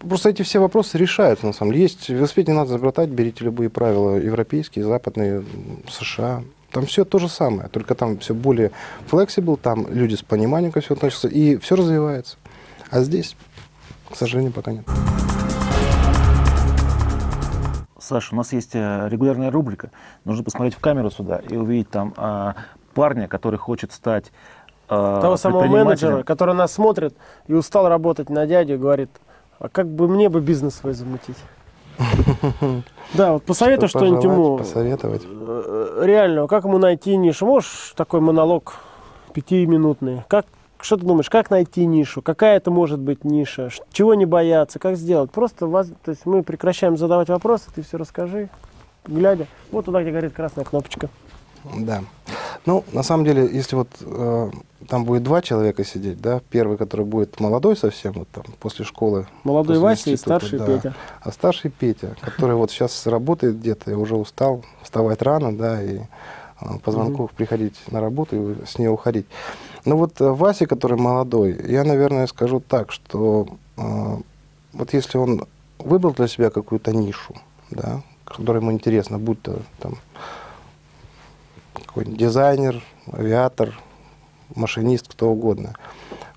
Просто 0.00 0.30
эти 0.30 0.42
все 0.42 0.58
вопросы 0.58 0.98
решаются, 0.98 1.46
на 1.46 1.52
самом 1.52 1.72
деле. 1.72 1.84
Есть, 1.84 2.08
велосипед 2.08 2.48
не 2.48 2.54
надо 2.54 2.70
изобретать, 2.70 3.08
берите 3.08 3.44
любые 3.44 3.70
правила, 3.70 4.16
европейские, 4.16 4.84
западные, 4.84 5.44
США. 5.88 6.42
Там 6.72 6.86
все 6.86 7.04
то 7.04 7.18
же 7.20 7.28
самое, 7.28 7.68
только 7.68 7.94
там 7.94 8.18
все 8.18 8.34
более 8.34 8.72
flexible, 9.08 9.56
там 9.56 9.86
люди 9.88 10.16
с 10.16 10.22
пониманием 10.22 10.72
ко 10.72 10.80
всему 10.80 10.96
относятся, 10.96 11.28
и 11.28 11.56
все 11.58 11.76
развивается. 11.76 12.36
А 12.90 13.00
здесь, 13.02 13.36
к 14.10 14.16
сожалению, 14.16 14.52
пока 14.52 14.72
нет. 14.72 14.84
Саша, 18.00 18.34
у 18.34 18.36
нас 18.36 18.52
есть 18.52 18.74
э, 18.74 19.08
регулярная 19.08 19.50
рубрика. 19.50 19.90
Нужно 20.24 20.44
посмотреть 20.44 20.74
в 20.74 20.80
камеру 20.80 21.10
сюда 21.10 21.36
и 21.48 21.56
увидеть 21.56 21.88
там 21.88 22.12
а, 22.18 22.54
парня, 22.92 23.28
который 23.28 23.58
хочет 23.58 23.92
стать 23.92 24.30
а, 24.88 25.20
Того 25.20 25.36
самого 25.36 25.64
менеджера, 25.64 26.22
который 26.22 26.54
нас 26.54 26.72
смотрит 26.72 27.14
и 27.46 27.54
устал 27.54 27.88
работать 27.88 28.30
на 28.30 28.46
дядю, 28.46 28.78
говорит, 28.78 29.10
а 29.58 29.68
как 29.68 29.88
бы 29.88 30.08
мне 30.08 30.28
бы 30.28 30.40
бизнес 30.40 30.74
свой 30.76 30.92
замутить? 30.94 31.36
Да, 33.14 33.34
вот 33.34 33.44
посоветуй 33.44 33.88
Что 33.88 33.98
что-нибудь 34.00 34.22
пожелать, 34.22 34.38
ему. 34.46 34.58
Посоветовать. 34.58 35.22
э, 35.24 36.00
Реально, 36.04 36.46
как 36.48 36.64
ему 36.64 36.78
найти 36.78 37.16
нишу? 37.16 37.46
Можешь 37.46 37.92
такой 37.96 38.20
монолог 38.20 38.74
пятиминутный? 39.32 40.24
Как, 40.26 40.46
что 40.80 40.96
ты 40.96 41.04
думаешь, 41.06 41.30
как 41.30 41.50
найти 41.50 41.84
нишу? 41.86 42.22
Какая 42.22 42.56
это 42.56 42.70
может 42.72 42.98
быть 42.98 43.22
ниша? 43.24 43.68
Чего 43.92 44.14
не 44.14 44.26
бояться? 44.26 44.78
Как 44.80 44.96
сделать? 44.96 45.30
Просто 45.30 45.66
вас, 45.66 45.88
то 46.04 46.10
есть 46.10 46.26
мы 46.26 46.42
прекращаем 46.42 46.96
задавать 46.96 47.28
вопросы, 47.28 47.66
ты 47.74 47.82
все 47.82 47.96
расскажи, 47.98 48.48
глядя. 49.06 49.46
Вот 49.70 49.84
туда, 49.84 50.02
где 50.02 50.10
горит 50.10 50.32
красная 50.32 50.64
кнопочка. 50.64 51.08
Да. 51.78 52.00
Ну, 52.66 52.84
на 52.92 53.02
самом 53.02 53.24
деле, 53.24 53.48
если 53.52 53.76
вот 53.76 53.88
э, 54.00 54.50
там 54.88 55.04
будет 55.04 55.22
два 55.22 55.42
человека 55.42 55.84
сидеть, 55.84 56.20
да, 56.20 56.40
первый, 56.50 56.78
который 56.78 57.04
будет 57.04 57.38
молодой 57.40 57.76
совсем, 57.76 58.12
вот 58.12 58.28
там, 58.28 58.44
после 58.58 58.84
школы. 58.84 59.26
Молодой 59.44 59.76
после 59.76 59.82
Вася 59.82 60.10
и 60.10 60.16
старший 60.16 60.58
да. 60.58 60.66
Петя. 60.66 60.94
А 61.20 61.30
старший 61.30 61.70
Петя, 61.70 62.16
который 62.20 62.56
вот 62.56 62.70
сейчас 62.70 63.06
работает 63.06 63.58
где-то 63.58 63.90
и 63.90 63.94
уже 63.94 64.16
устал 64.16 64.64
вставать 64.82 65.20
рано, 65.22 65.56
да, 65.56 65.82
и 65.82 65.98
э, 65.98 66.78
по 66.82 66.90
звонку 66.90 67.30
приходить 67.36 67.76
на 67.90 68.00
работу 68.00 68.52
и 68.52 68.66
с 68.66 68.78
нее 68.78 68.90
уходить. 68.90 69.26
Ну 69.84 69.96
вот 69.96 70.20
э, 70.20 70.30
Вася, 70.30 70.66
который 70.66 70.96
молодой, 70.96 71.58
я, 71.68 71.84
наверное, 71.84 72.26
скажу 72.26 72.60
так, 72.60 72.92
что 72.92 73.46
э, 73.76 74.16
вот 74.72 74.92
если 74.94 75.18
он 75.18 75.44
выбрал 75.78 76.14
для 76.14 76.28
себя 76.28 76.48
какую-то 76.48 76.92
нишу, 76.92 77.34
да, 77.70 78.00
которая 78.24 78.62
ему 78.62 78.72
интересна, 78.72 79.18
будь 79.18 79.42
то 79.42 79.58
там 79.78 79.96
какой-нибудь 81.94 82.18
дизайнер, 82.18 82.82
авиатор, 83.12 83.72
машинист, 84.56 85.06
кто 85.06 85.30
угодно. 85.30 85.74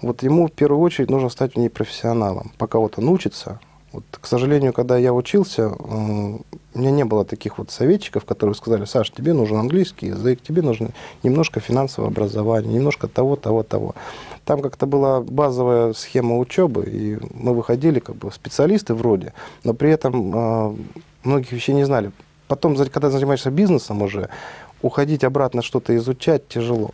Вот 0.03 0.21
ему 0.21 0.45
в 0.45 0.51
первую 0.51 0.81
очередь 0.81 1.09
нужно 1.09 1.29
стать 1.29 1.55
в 1.55 1.57
ней 1.57 1.69
профессионалом. 1.69 2.51
Пока 2.59 2.77
вот 2.77 2.99
он 2.99 3.09
учится, 3.09 3.59
вот, 3.91 4.03
к 4.11 4.27
сожалению, 4.27 4.71
когда 4.71 4.99
я 4.99 5.15
учился, 5.15 5.63
э, 5.63 5.73
у 5.73 6.79
меня 6.79 6.91
не 6.91 7.05
было 7.05 7.25
таких 7.25 7.57
вот 7.57 7.71
советчиков, 7.71 8.23
которые 8.23 8.53
сказали, 8.53 8.85
Саш, 8.85 9.09
тебе 9.09 9.33
нужен 9.33 9.57
английский 9.57 10.07
язык, 10.07 10.43
тебе 10.43 10.61
нужно 10.61 10.89
немножко 11.23 11.59
финансового 11.59 12.11
образования, 12.11 12.75
немножко 12.75 13.07
того, 13.07 13.35
того, 13.35 13.63
того. 13.63 13.95
Там 14.45 14.61
как-то 14.61 14.85
была 14.85 15.21
базовая 15.21 15.93
схема 15.93 16.37
учебы, 16.37 16.85
и 16.85 17.17
мы 17.33 17.55
выходили 17.55 17.97
как 17.97 18.15
бы 18.17 18.31
специалисты 18.31 18.93
вроде, 18.93 19.33
но 19.63 19.73
при 19.73 19.89
этом 19.89 20.35
э, 20.35 20.75
многих 21.23 21.51
вещей 21.51 21.73
не 21.73 21.83
знали. 21.83 22.11
Потом, 22.47 22.75
когда 22.75 23.09
занимаешься 23.09 23.51
бизнесом 23.51 24.01
уже, 24.01 24.29
уходить 24.81 25.23
обратно 25.23 25.61
что-то 25.61 25.95
изучать 25.95 26.47
тяжело. 26.47 26.91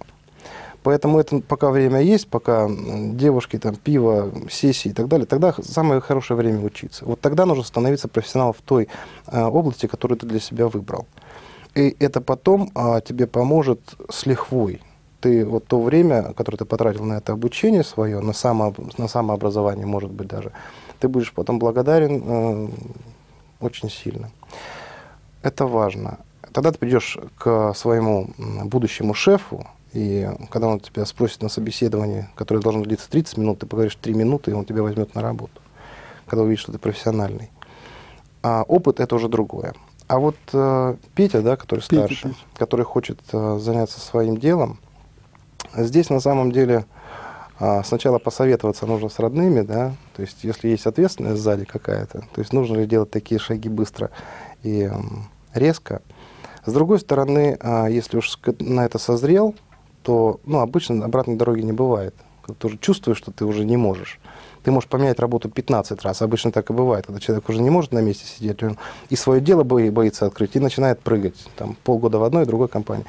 Поэтому 0.84 1.18
это 1.18 1.40
пока 1.40 1.72
время 1.72 2.02
есть, 2.02 2.28
пока 2.28 2.68
девушки, 2.70 3.58
там, 3.58 3.76
пиво, 3.76 4.32
сессии 4.52 4.90
и 4.90 4.94
так 4.94 5.08
далее, 5.08 5.26
тогда 5.26 5.54
самое 5.62 6.02
хорошее 6.02 6.38
время 6.38 6.60
учиться. 6.60 7.06
Вот 7.06 7.22
тогда 7.22 7.46
нужно 7.46 7.64
становиться 7.64 8.10
профессионалом 8.10 8.54
в 8.54 8.62
той 8.62 8.90
э, 9.28 9.42
области, 9.42 9.88
которую 9.88 10.18
ты 10.18 10.28
для 10.28 10.42
себя 10.42 10.68
выбрал. 10.68 11.08
И 11.74 11.96
это 12.00 12.22
потом 12.22 12.70
а, 12.76 13.02
тебе 13.02 13.26
поможет 13.26 13.96
с 14.10 14.26
лихвой. 14.28 14.82
Ты 15.22 15.46
вот 15.46 15.66
то 15.66 15.82
время, 15.82 16.34
которое 16.34 16.58
ты 16.58 16.66
потратил 16.66 17.04
на 17.06 17.14
это 17.14 17.32
обучение 17.32 17.84
свое, 17.84 18.20
на, 18.20 18.34
само, 18.34 18.76
на 18.98 19.08
самообразование, 19.08 19.86
может 19.86 20.12
быть, 20.12 20.28
даже, 20.28 20.52
ты 21.00 21.08
будешь 21.08 21.34
потом 21.34 21.60
благодарен 21.60 22.24
э, 22.26 22.70
очень 23.62 23.90
сильно. 23.90 24.30
Это 25.42 25.66
важно. 25.66 26.20
Тогда 26.54 26.72
ты 26.72 26.78
придешь 26.78 27.18
к 27.38 27.74
своему 27.74 28.30
будущему 28.38 29.14
шефу, 29.14 29.68
и 29.92 30.30
когда 30.50 30.68
он 30.68 30.80
тебя 30.80 31.06
спросит 31.06 31.42
на 31.42 31.50
собеседовании, 31.50 32.28
которое 32.36 32.62
должно 32.62 32.84
длиться 32.84 33.10
30 33.10 33.38
минут, 33.38 33.60
ты 33.60 33.66
поговоришь 33.66 33.96
3 33.96 34.14
минуты, 34.14 34.52
и 34.52 34.54
он 34.54 34.66
тебя 34.66 34.84
возьмет 34.84 35.14
на 35.16 35.22
работу, 35.22 35.62
когда 36.26 36.44
увидит, 36.44 36.62
что 36.62 36.72
ты 36.72 36.78
профессиональный. 36.78 37.50
А 38.42 38.64
опыт 38.64 39.00
это 39.00 39.16
уже 39.16 39.30
другое. 39.30 39.74
А 40.08 40.20
вот 40.20 40.36
э, 40.52 40.96
Петя, 41.16 41.42
да, 41.42 41.56
который 41.56 41.80
Петя, 41.80 42.04
старше, 42.04 42.28
Петя. 42.30 42.40
который 42.56 42.86
хочет 42.86 43.20
э, 43.32 43.58
заняться 43.60 44.00
своим 44.00 44.38
делом, 44.38 44.80
здесь 45.76 46.10
на 46.10 46.20
самом 46.20 46.52
деле 46.52 46.86
а, 47.60 47.84
сначала 47.84 48.20
посоветоваться 48.20 48.86
нужно 48.86 49.10
с 49.10 49.20
родными, 49.20 49.62
да, 49.62 49.94
то 50.16 50.22
есть 50.22 50.44
если 50.44 50.70
есть 50.70 50.86
ответственность 50.86 51.42
сзади 51.42 51.66
какая-то, 51.66 52.20
то 52.20 52.42
есть 52.42 52.52
нужно 52.52 52.78
ли 52.78 52.86
делать 52.86 53.12
такие 53.12 53.40
шаги 53.40 53.70
быстро 53.70 54.10
и 54.64 54.82
м, 54.82 55.30
резко. 55.54 56.02
С 56.66 56.72
другой 56.72 57.00
стороны, 57.00 57.58
а, 57.60 57.88
если 57.88 58.18
уж 58.18 58.40
на 58.60 58.86
это 58.86 58.98
созрел, 58.98 59.56
то 60.04 60.40
ну, 60.46 60.60
обычно 60.60 61.04
обратной 61.06 61.36
дороги 61.36 61.62
не 61.62 61.74
бывает. 61.74 62.16
Ты 62.60 62.68
уже 62.68 62.78
чувствуешь, 62.78 63.18
что 63.18 63.32
ты 63.32 63.46
уже 63.46 63.64
не 63.64 63.78
можешь. 63.78 64.20
Ты 64.64 64.72
можешь 64.72 64.90
поменять 64.90 65.20
работу 65.20 65.50
15 65.50 66.02
раз. 66.04 66.22
Обычно 66.22 66.52
так 66.52 66.70
и 66.70 66.74
бывает, 66.74 67.06
когда 67.06 67.20
человек 67.20 67.48
уже 67.50 67.62
не 67.62 67.70
может 67.70 67.92
на 67.92 68.00
месте 68.00 68.26
сидеть, 68.26 68.64
он 68.64 68.78
и 69.10 69.16
свое 69.16 69.42
дело 69.42 69.64
бои- 69.64 69.90
боится 69.90 70.26
открыть, 70.26 70.56
и 70.56 70.60
начинает 70.60 71.00
прыгать. 71.00 71.36
Там, 71.58 71.78
полгода 71.84 72.18
в 72.18 72.24
одной, 72.24 72.46
другой 72.46 72.68
компании. 72.68 73.06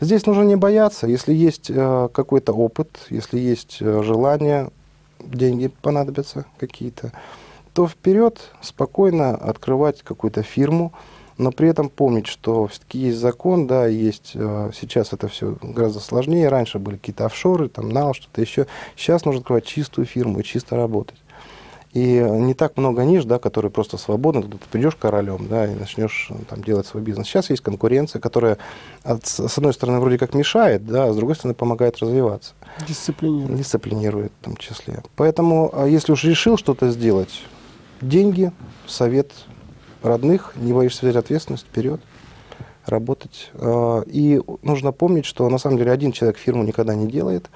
Здесь 0.00 0.26
нужно 0.26 0.42
не 0.42 0.56
бояться. 0.56 1.06
Если 1.06 1.32
есть 1.32 1.70
э, 1.70 2.08
какой-то 2.12 2.52
опыт, 2.52 3.06
если 3.10 3.38
есть 3.38 3.78
э, 3.80 4.02
желание, 4.02 4.70
деньги 5.18 5.70
понадобятся 5.82 6.44
какие-то, 6.58 7.12
то 7.72 7.86
вперед 7.86 8.50
спокойно 8.60 9.34
открывать 9.34 10.02
какую-то 10.02 10.42
фирму, 10.42 10.92
но 11.38 11.50
при 11.50 11.68
этом 11.68 11.88
помнить, 11.88 12.26
что 12.26 12.66
все-таки 12.68 12.98
есть 12.98 13.18
закон, 13.18 13.66
да, 13.66 13.86
есть 13.86 14.32
э, 14.34 14.70
сейчас 14.78 15.12
это 15.12 15.28
все 15.28 15.56
гораздо 15.62 16.00
сложнее. 16.00 16.48
Раньше 16.48 16.78
были 16.78 16.96
какие-то 16.96 17.26
офшоры, 17.26 17.68
там 17.68 17.88
нал, 17.88 18.14
что-то 18.14 18.40
еще. 18.40 18.66
Сейчас 18.96 19.24
нужно 19.24 19.40
открывать 19.40 19.64
чистую 19.64 20.06
фирму 20.06 20.40
и 20.40 20.44
чисто 20.44 20.76
работать. 20.76 21.16
И 21.92 22.18
не 22.18 22.54
так 22.54 22.76
много 22.76 23.04
ниш, 23.04 23.24
да, 23.24 23.38
которые 23.38 23.70
просто 23.70 23.98
свободны, 23.98 24.42
ты 24.42 24.58
придешь 24.72 24.96
королем, 24.96 25.46
да, 25.48 25.70
и 25.70 25.76
начнешь 25.76 26.26
э, 26.30 26.34
там 26.48 26.62
делать 26.64 26.86
свой 26.88 27.02
бизнес. 27.04 27.28
Сейчас 27.28 27.50
есть 27.50 27.62
конкуренция, 27.62 28.20
которая 28.20 28.58
от- 29.04 29.26
с 29.26 29.56
одной 29.58 29.72
стороны 29.72 30.00
вроде 30.00 30.18
как 30.18 30.34
мешает, 30.34 30.84
да, 30.86 31.04
а 31.04 31.12
с 31.12 31.16
другой 31.16 31.36
стороны 31.36 31.54
помогает 31.54 31.98
развиваться 31.98 32.54
Дисциплинирован. 32.88 33.56
дисциплинирует 33.56 34.32
в 34.40 34.44
том 34.44 34.56
числе. 34.56 35.04
Поэтому, 35.14 35.70
а 35.72 35.86
если 35.86 36.10
уж 36.10 36.24
решил 36.24 36.56
что-то 36.58 36.90
сделать, 36.90 37.42
деньги, 38.00 38.50
совет 38.88 39.30
родных, 40.04 40.52
не 40.56 40.72
боишься 40.72 41.04
взять 41.04 41.16
ответственность, 41.16 41.64
вперед, 41.66 42.00
работать. 42.86 43.50
А, 43.54 44.02
И 44.06 44.40
нужно 44.62 44.92
помнить, 44.92 45.24
что 45.24 45.48
на 45.48 45.58
самом 45.58 45.78
деле 45.78 45.90
один 45.90 46.12
человек 46.12 46.36
фирму 46.38 46.62
никогда 46.62 46.94
не 46.94 47.06
делает, 47.06 47.50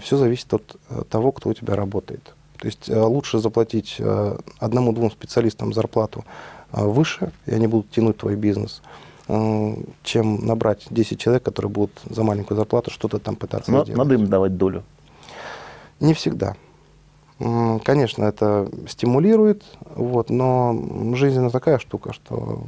все 0.00 0.16
зависит 0.16 0.52
от 0.52 0.76
э, 0.90 1.02
того, 1.08 1.30
кто 1.30 1.48
у 1.50 1.54
тебя 1.54 1.76
работает. 1.76 2.34
То 2.58 2.66
есть 2.66 2.88
э, 2.88 3.00
лучше 3.00 3.38
заплатить 3.38 3.96
э, 3.98 4.38
одному-двум 4.58 5.10
специалистам 5.12 5.72
зарплату 5.72 6.24
выше, 6.72 7.30
и 7.46 7.54
они 7.54 7.68
будут 7.68 7.90
тянуть 7.92 8.16
твой 8.16 8.34
бизнес, 8.34 8.82
чем 10.02 10.44
набрать 10.44 10.86
10 10.90 11.18
человек, 11.18 11.44
которые 11.44 11.70
будут 11.70 11.92
за 12.10 12.24
маленькую 12.24 12.56
зарплату 12.56 12.90
что-то 12.90 13.20
там 13.20 13.36
пытаться 13.36 13.70
Но 13.70 13.84
сделать. 13.84 13.96
надо 13.98 14.14
им 14.14 14.26
давать 14.26 14.56
долю. 14.56 14.82
Не 16.00 16.12
всегда. 16.12 16.56
Конечно, 17.38 18.24
это 18.24 18.70
стимулирует, 18.88 19.62
вот, 19.94 20.30
но 20.30 20.74
жизнь 21.14 21.38
она 21.38 21.50
такая 21.50 21.78
штука, 21.78 22.14
что 22.14 22.62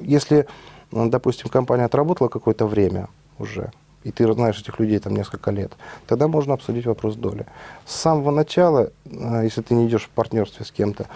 если, 0.00 0.46
допустим, 0.90 1.50
компания 1.50 1.84
отработала 1.84 2.28
какое-то 2.28 2.66
время 2.66 3.08
уже, 3.38 3.72
и 4.04 4.10
ты 4.10 4.32
знаешь 4.32 4.58
этих 4.58 4.78
людей 4.78 4.98
там 5.00 5.14
несколько 5.14 5.50
лет, 5.50 5.72
тогда 6.06 6.28
можно 6.28 6.54
обсудить 6.54 6.86
вопрос 6.86 7.16
доли. 7.16 7.44
С 7.84 7.96
самого 7.96 8.30
начала, 8.30 8.90
э, 9.04 9.40
если 9.42 9.62
ты 9.62 9.74
не 9.74 9.88
идешь 9.88 10.04
в 10.04 10.10
партнерстве 10.10 10.64
с 10.64 10.70
кем-то, 10.70 11.06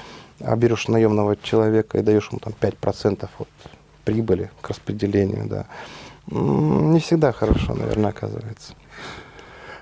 а 0.40 0.56
берешь 0.56 0.88
наемного 0.88 1.36
человека 1.36 1.98
и 1.98 2.02
даешь 2.02 2.28
ему 2.30 2.40
там 2.40 2.52
5% 2.60 3.28
от 3.38 3.48
прибыли 4.04 4.50
к 4.60 4.68
распределению, 4.68 5.46
да, 5.46 5.66
не 6.26 7.00
всегда 7.00 7.32
хорошо, 7.32 7.74
наверное, 7.74 8.10
оказывается. 8.10 8.74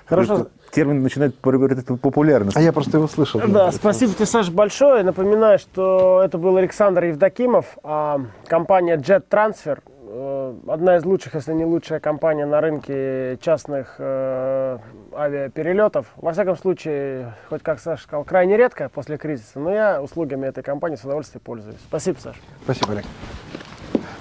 Хорошо. 0.05 0.47
Термин 0.71 1.01
начинает 1.01 1.37
приобретать 1.37 1.85
популярность. 1.99 2.55
А 2.55 2.61
я 2.61 2.71
просто 2.71 2.97
его 2.97 3.07
слышал. 3.07 3.41
Да, 3.47 3.71
спасибо 3.71 4.13
тебе, 4.13 4.25
Саш, 4.25 4.49
большое. 4.49 5.03
Напоминаю, 5.03 5.59
что 5.59 6.21
это 6.23 6.37
был 6.37 6.57
Александр 6.57 7.05
Евдокимов, 7.05 7.77
а 7.83 8.21
компания 8.47 8.97
Jet 8.97 9.23
Transfer, 9.29 9.79
э, 10.01 10.53
одна 10.67 10.97
из 10.97 11.05
лучших, 11.05 11.35
если 11.35 11.53
не 11.53 11.65
лучшая 11.65 11.99
компания 11.99 12.45
на 12.45 12.61
рынке 12.61 13.37
частных 13.41 13.95
э, 13.97 14.77
авиаперелетов. 15.13 16.07
Во 16.17 16.33
всяком 16.33 16.57
случае, 16.57 17.33
хоть 17.49 17.63
как 17.63 17.79
Саша 17.79 18.03
сказал, 18.03 18.23
крайне 18.23 18.57
редко 18.57 18.89
после 18.89 19.17
кризиса, 19.17 19.59
но 19.59 19.71
я 19.71 20.01
услугами 20.01 20.47
этой 20.47 20.63
компании 20.63 20.95
с 20.95 21.03
удовольствием 21.03 21.41
пользуюсь. 21.43 21.79
Спасибо, 21.87 22.17
Саша. 22.19 22.39
Спасибо, 22.63 22.91
Олег. 22.93 23.05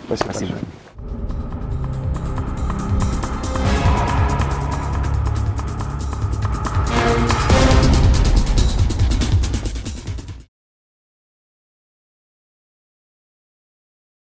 Спасибо. 0.06 0.30
Спасибо. 0.30 0.52
большое. 0.52 1.47